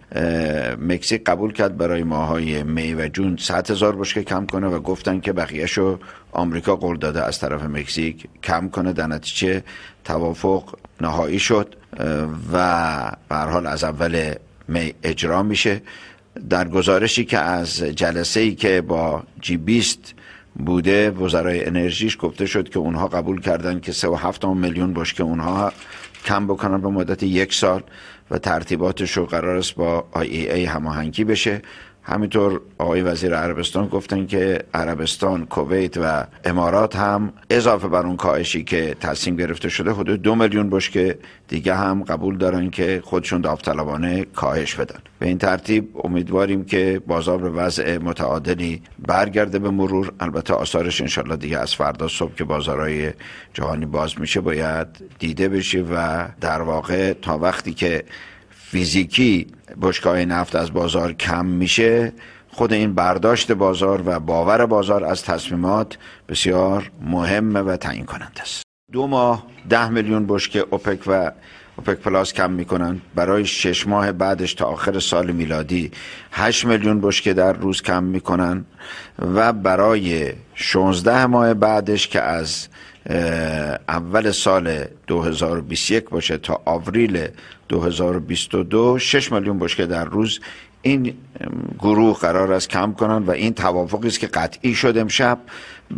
مکزیک 0.81 1.25
قبول 1.25 1.53
کرد 1.53 1.77
برای 1.77 2.03
ماهای 2.03 2.63
می 2.63 2.95
و 2.95 3.09
جون 3.09 3.37
100 3.37 3.71
هزار 3.71 3.97
بشکه 3.97 4.23
کم 4.23 4.47
کنه 4.47 4.67
و 4.67 4.81
گفتن 4.81 5.21
که 5.21 5.33
بقیهشو 5.33 5.99
آمریکا 6.33 6.77
قول 6.77 6.97
داده 6.99 7.23
از 7.23 7.39
طرف 7.39 7.63
مکزیک 7.63 8.29
کم 8.43 8.69
کنه. 8.69 8.93
در 8.93 9.07
نتیجه 9.07 9.63
توافق 10.05 10.75
نهایی 11.01 11.39
شد 11.39 11.77
و 12.53 13.13
به 13.29 13.37
حال 13.37 13.67
از 13.67 13.85
اول 13.85 14.35
می 14.69 14.95
اجرا 15.03 15.43
میشه. 15.43 15.83
در 16.51 16.69
گزارشی 16.69 17.25
که 17.25 17.39
از 17.39 17.79
جلسه 17.79 18.41
ای 18.41 18.55
که 18.55 18.81
با 18.81 19.23
جی 19.41 19.57
بیست 19.57 20.15
بوده 20.59 21.11
وزرای 21.11 21.65
انرژیش 21.65 22.17
گفته 22.21 22.47
شد 22.47 22.69
که 22.69 22.79
اونها 22.79 23.09
قبول 23.09 23.41
کردن 23.41 23.81
که 23.81 23.93
3.7 23.93 24.45
میلیون 24.45 24.93
باش 24.93 25.15
که 25.15 25.23
اونها 25.23 25.73
کم 26.25 26.47
بکنن 26.47 26.81
به 26.81 26.89
مدت 26.89 27.23
یک 27.23 27.55
سال 27.55 27.83
و 28.31 28.39
ترتیباتش 28.39 29.17
رو 29.17 29.27
قرار 29.27 29.57
است 29.57 29.75
با 29.75 30.05
IEA 30.15 30.69
هماهنگی 30.69 31.25
بشه. 31.25 31.63
همینطور 32.09 32.61
آقای 32.79 33.03
وزیر 33.03 33.35
عربستان 33.35 33.87
گفتن 33.89 34.27
که 34.27 34.59
عربستان، 34.75 35.47
کویت 35.47 35.97
و 35.97 36.27
امارات 36.45 36.97
هم 36.97 37.33
اضافه 37.51 37.89
بر 37.89 38.07
اون 38.07 38.17
کاهشی 38.17 38.65
که 38.65 38.97
تصمیم 39.01 39.37
گرفته 39.37 39.69
شده 39.69 39.93
حدود 39.93 40.23
دو 40.23 40.35
میلیون 40.35 40.71
بشکه 40.71 41.19
دیگه 41.49 41.75
هم 41.75 42.03
قبول 42.03 42.39
دارن 42.39 42.71
که 42.71 43.03
خودشون 43.05 43.41
داوطلبانه 43.41 44.25
کاهش 44.25 44.75
بدن. 44.75 44.99
به 45.19 45.27
این 45.27 45.39
ترتیب 45.39 45.89
امیدواریم 46.05 46.65
که 46.65 47.03
بازار 47.07 47.39
به 47.39 47.51
وضع 47.51 47.99
متعادلی 47.99 48.83
برگرده 48.99 49.59
به 49.59 49.71
مرور. 49.71 50.13
البته 50.21 50.55
آثارش 50.55 51.01
انشالله 51.01 51.37
دیگه 51.37 51.59
از 51.59 51.75
فردا 51.75 52.09
صبح 52.09 52.35
که 52.35 52.45
بازارهای 52.45 53.13
جهانی 53.55 53.87
باز 53.87 54.21
میشه 54.21 54.41
باید 54.41 54.87
دیده 55.19 55.49
بشه 55.49 55.81
و 55.81 56.27
در 56.41 56.63
واقع 56.63 57.13
تا 57.13 57.39
وقتی 57.39 57.75
که 57.75 58.05
فیزیکی 58.71 59.47
بشکاه 59.83 60.25
نفت 60.25 60.57
از 60.57 60.73
بازار 60.73 61.13
کم 61.13 61.47
میشه. 61.47 62.13
خود 62.49 62.73
این 62.73 62.95
برداشت 62.95 63.53
بازار 63.53 64.03
و 64.07 64.21
باور 64.21 64.67
بازار 64.67 65.05
از 65.05 65.25
تصمیمات 65.25 65.99
بسیار 66.29 66.91
مهمه 67.01 67.61
و 67.61 67.77
تعیین 67.77 68.05
کننده 68.05 68.43
است. 68.43 68.63
دو 68.93 69.07
ماه 69.07 69.47
ده 69.69 69.89
میلیون 69.89 70.27
بشکه 70.27 70.65
اوپک 70.71 70.99
و 71.07 71.33
اوپک 71.77 71.97
پلاس 71.97 72.33
کم 72.33 72.51
می‌کنن 72.51 73.01
برای 73.15 73.47
شش 73.47 73.87
ماه 73.87 74.13
بعدش 74.13 74.55
تا 74.55 74.65
آخر 74.65 74.99
سال 74.99 75.31
میلادی 75.31 75.91
8 76.33 76.65
میلیون 76.65 77.01
بشکه 77.01 77.35
در 77.35 77.53
روز 77.53 77.83
کم 77.83 78.03
می‌کنن 78.03 78.65
و 79.35 79.53
برای 79.53 80.33
16 80.55 81.27
ماه 81.27 81.55
بعدش 81.55 82.09
که 82.09 82.23
از 82.23 82.69
اول 83.89 84.31
سال 84.31 84.85
2021 85.07 86.11
باشه 86.11 86.37
تا 86.37 86.61
آوریل 86.65 87.29
2022 87.69 88.99
6 88.99 89.33
میلیون 89.33 89.59
بشکه 89.59 89.87
در 89.87 90.05
روز 90.05 90.41
این 90.83 91.15
گروه 91.79 92.19
قرار 92.19 92.53
است 92.53 92.69
کم 92.69 92.93
کنن 92.93 93.23
و 93.23 93.31
این 93.31 93.55
توافقی 93.55 94.09
است 94.09 94.21
که 94.21 94.27
قطعی 94.27 94.75
شد 94.75 94.99
امشب. 94.99 95.39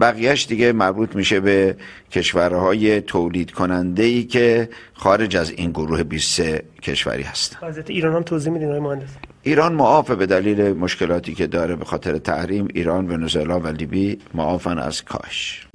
بقیهش 0.01 0.47
دیگه 0.47 0.73
مربوط 0.73 1.17
میشه 1.17 1.41
به 1.41 1.77
کشورهای 2.11 3.01
تولید 3.01 3.51
کننده 3.51 4.03
ای 4.03 4.25
که 4.25 4.69
خارج 4.95 5.37
از 5.37 5.51
این 5.51 5.71
گروه 5.71 6.03
23 6.03 6.63
کشوری 6.83 7.23
هستن. 7.23 7.67
وضعیت 7.67 7.91
ایران 7.91 8.17
هم 8.17 8.23
توضیح 8.23 8.53
میدین 8.53 8.69
آقای 8.69 8.81
مهندس؟ 8.81 9.09
ایران 9.43 9.73
معافه 9.73 10.15
به 10.15 10.27
دلیل 10.27 10.73
مشکلاتی 10.73 11.35
که 11.35 11.47
داره 11.47 11.77
به 11.77 11.85
خاطر 11.85 12.19
تحریم. 12.19 12.69
ایران 12.75 13.09
ونزوئلا 13.09 13.61
و 13.61 13.67
لیبی 13.67 14.19
معافن 14.35 14.79
از 14.79 15.05
کاهش 15.05 15.68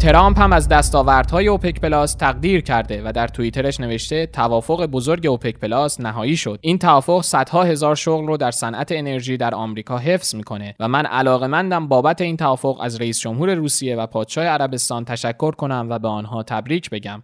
ترامپ 0.00 0.40
هم 0.40 0.52
از 0.52 0.68
دستاوردهای 0.68 1.48
اوپک 1.48 1.80
پلاس 1.80 2.14
تقدیر 2.14 2.60
کرده 2.60 3.02
و 3.04 3.12
در 3.12 3.28
توییترش 3.28 3.80
نوشته 3.80 4.26
توافق 4.26 4.86
بزرگ 4.86 5.26
اوپک 5.26 5.58
پلاس 5.58 6.00
نهایی 6.00 6.36
شد 6.36 6.58
این 6.60 6.78
توافق 6.78 7.22
صدها 7.22 7.64
هزار 7.64 7.94
شغل 7.94 8.26
رو 8.26 8.36
در 8.36 8.50
صنعت 8.50 8.92
انرژی 8.92 9.36
در 9.36 9.54
آمریکا 9.54 9.98
حفظ 9.98 10.34
می‌کنه 10.34 10.74
و 10.80 10.88
من 10.88 11.06
علاقمندم 11.06 11.88
بابت 11.88 12.20
این 12.20 12.36
توافق 12.36 12.80
از 12.80 13.00
رئیس 13.00 13.20
جمهور 13.20 13.54
روسیه 13.54 13.96
و 13.96 14.06
پادشاه 14.06 14.44
عربستان 14.44 15.04
تشکر 15.04 15.50
کنم 15.50 15.86
و 15.90 15.98
به 15.98 16.08
آنها 16.08 16.42
تبریک 16.42 16.90
بگم 16.90 17.22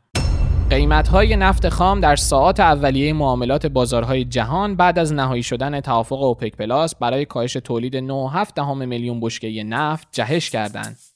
قیمت 0.71 1.09
های 1.09 1.37
نفت 1.37 1.69
خام 1.69 2.01
در 2.01 2.17
ساعات 2.17 2.61
اولیه 2.61 3.13
معاملات 3.13 3.67
بازارهای 3.67 4.25
جهان 4.25 4.77
بعد 4.77 4.99
از 4.99 5.13
نهایی 5.13 5.43
شدن 5.43 5.81
توافق 5.81 6.23
اوپک 6.23 6.57
پلاس 6.57 6.95
برای 6.95 7.25
کاهش 7.25 7.53
تولید 7.53 8.09
9.7 8.09 8.61
میلیون 8.77 9.21
بشکه 9.21 9.65
نفت 9.65 10.09
جهش 10.13 10.51
کردند. 10.51 11.14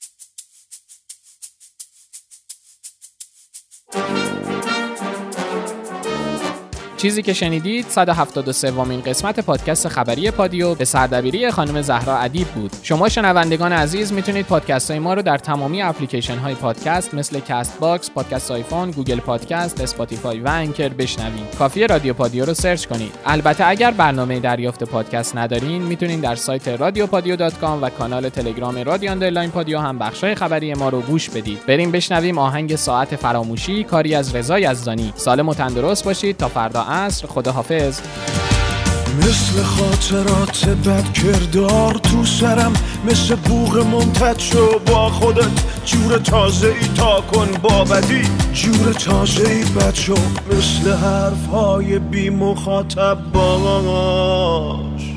Thank 3.91 4.19
you. 4.19 4.28
چیزی 6.99 7.23
که 7.23 7.33
شنیدید 7.33 7.87
173 7.89 8.71
وامین 8.71 9.01
قسمت 9.01 9.41
پادکست 9.41 9.89
خبری 9.89 10.31
پادیو 10.31 10.75
به 10.75 10.85
سردبیری 10.85 11.51
خانم 11.51 11.83
زهرا 11.83 12.19
ادیب 12.19 12.47
بود. 12.47 12.73
شما 12.83 13.09
شنوندگان 13.09 13.73
عزیز 13.73 14.13
می‌تونید 14.13 14.47
پادکست 14.47 14.91
های 14.91 15.01
ما 15.01 15.15
رو 15.15 15.23
در 15.23 15.39
تمامی 15.39 15.83
اپلیکیشن 15.83 16.37
های 16.39 16.55
پادکست 16.55 17.15
مثل 17.15 17.41
کست 17.41 17.79
باکس، 17.81 18.11
پادکست 18.11 18.51
آیفون، 18.51 18.91
گوگل 18.91 19.21
پادکست، 19.21 19.81
اسپاتیفای 19.81 20.41
و 20.41 20.49
Anchor 20.49 20.89
بشنوید. 20.89 21.57
کافیه 21.59 21.87
رادیو 21.87 22.15
پادیو 22.15 22.45
رو 22.45 22.55
search 22.55 22.87
کنید. 22.87 23.13
البته 23.27 23.67
اگر 23.67 23.91
برنامه 23.91 24.41
دریافت 24.41 24.85
پادکست 24.85 25.37
ندارین 25.37 25.83
می‌تونید 25.83 26.21
در 26.21 26.35
سایت 26.35 26.69
رادیو 26.69 27.07
پادیو 27.07 27.37
و 27.83 27.91
کانال 27.99 28.29
تلگرام 28.29 28.79
رادیو 28.79 29.11
underline 29.11 29.51
پادیو 29.51 29.79
هم 29.79 29.99
بخشای 29.99 30.35
خبری 30.35 30.75
ما 30.75 30.89
رو 30.89 31.01
گوش 31.01 31.31
بدید. 31.31 31.67
بریم 31.67 31.91
بشنویم 31.91 32.39
آهنگ 32.39 32.77
ساعت 32.77 33.17
فراموشی 33.17 33.85
کاری 33.85 34.15
از 34.15 34.35
رضا 34.35 34.59
یزدانی 34.59 35.13
سالم 35.17 35.49
و 35.49 35.55
تندرست 35.55 36.05
باشید 36.05 36.37
تا 36.37 36.49
فردا 36.49 36.88
عصر. 36.89 37.27
خداحافظ. 37.27 38.01
مثل 39.19 39.63
خاطرات 39.63 40.67
بد 40.67 41.13
کردار 41.13 41.95
تو 41.95 42.25
سرم 42.25 42.73
مثل 43.05 43.35
بوغ 43.35 43.87
ممتد 43.87 44.39
شو 44.39 44.79
با 44.79 45.09
خودت. 45.09 45.85
جور 45.85 46.19
تازه 46.19 46.69
ای 46.69 46.89
تا 46.97 47.21
کن 47.21 47.49
با 47.63 47.85
بدی. 47.85 48.23
جور 48.53 48.93
تازه 48.93 49.49
ای 49.49 49.65
بد 49.65 49.95
شو 49.95 50.15
مثل 50.51 50.97
حرف 50.97 51.47
های 51.47 51.99
بی 51.99 52.31
مخاطب 52.31 53.19
باش 53.33 55.08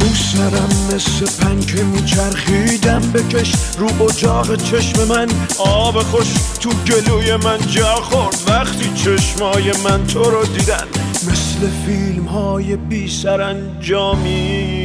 تو 0.00 0.06
سرم 0.06 0.94
مثل 0.94 1.44
پنکه 1.44 1.82
میچرخیدم 1.84 3.00
بکش 3.00 3.52
رو 3.78 4.02
اجاق 4.02 4.56
چشم 4.56 5.04
من 5.04 5.28
آب 5.58 6.02
خوش 6.02 6.26
تو 6.60 6.70
گلوی 6.70 7.36
من 7.36 7.58
جا 7.66 7.94
خورد. 7.94 8.36
وقتی 8.46 8.92
چشمای 8.94 9.72
من 9.84 10.06
تو 10.06 10.22
رو 10.22 10.44
دیدن 10.44 10.86
مثل 11.12 11.70
فیلم 11.86 12.24
های 12.24 12.76
بی 12.76 13.08
سرانجامی 13.08 14.79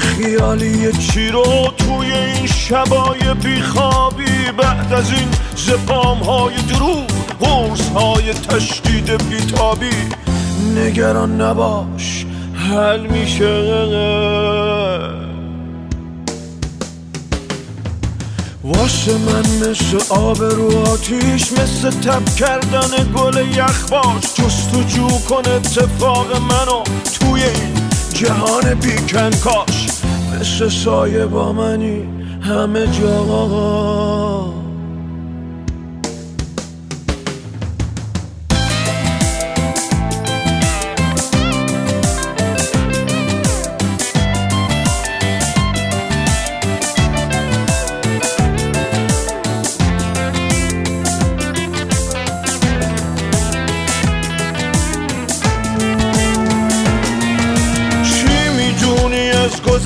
خیالی 0.00 0.92
چی 0.92 1.28
رو 1.28 1.44
توی 1.78 2.12
این 2.12 2.46
شبای 2.46 3.34
بیخوابی؟ 3.42 4.52
بعد 4.58 4.92
از 4.92 5.10
این 5.12 5.28
زپام 5.56 6.18
های 6.18 6.54
دروغ 6.54 7.06
غرص 7.40 7.88
های 7.88 8.32
تشدید 8.32 9.28
بیتابی. 9.28 9.90
نگران 10.76 11.40
نباش 11.40 12.26
حل 12.54 13.06
میشه. 13.06 13.64
واسه 18.64 19.12
من 19.18 19.70
مثل 19.70 19.98
آب 20.08 20.42
رو 20.42 20.88
آتیش 20.88 21.52
مثل 21.52 21.90
تب 21.90 22.34
کردن 22.34 23.12
گل 23.16 23.46
یخباش. 23.56 24.34
جستجو 24.34 25.08
کن 25.08 25.50
اتفاق 25.50 26.36
منو 26.36 26.82
توی 27.20 27.42
این 27.42 27.83
جهان 28.14 28.74
بیکن 28.74 29.30
کاش. 29.30 29.88
مثل 30.32 30.68
سایه 30.68 31.26
با 31.26 31.52
منی 31.52 32.08
همه 32.40 32.86
جا. 32.86 34.63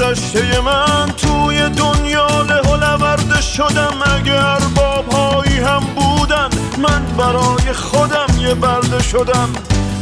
گذشته 0.09 0.61
من 0.61 1.13
توی 1.17 1.69
دنیا 1.69 2.43
له 2.43 3.41
شدم. 3.41 3.95
اگر 4.17 4.59
بابهایی 4.75 5.59
هم 5.59 5.81
بودن 5.81 6.49
من 6.79 7.05
برای 7.19 7.73
خودم 7.73 8.27
یه 8.41 8.55
برده 8.55 9.03
شدم. 9.03 9.49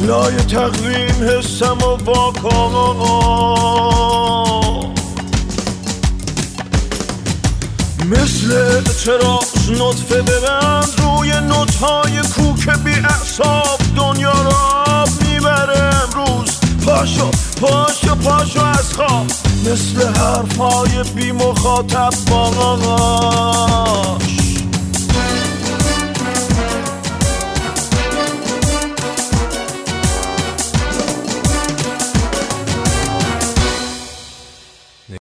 لای 0.01 0.37
تقویم 0.37 1.29
حسم 1.29 1.79
و 1.79 1.97
واکا 2.05 2.71
مثل 8.05 8.53
اعتراض 8.53 9.71
نطفه 9.71 10.23
ببند 10.23 10.89
روی 10.99 11.33
نوتهای 11.41 12.21
کوک 12.21 12.69
بی 12.85 12.95
اعصاب 12.95 13.81
دنیا 13.97 14.33
را 14.33 15.05
می‌بره 15.21 15.95
امروز 15.95 16.51
پاشو 16.87 17.31
پاشو 17.61 18.15
پاشو 18.15 18.65
از 18.65 18.95
خواب. 18.95 19.46
مثل 19.73 20.09
حرفای 20.09 21.03
بی 21.15 21.33
مخاطب 21.33 22.13
باش 22.31 24.26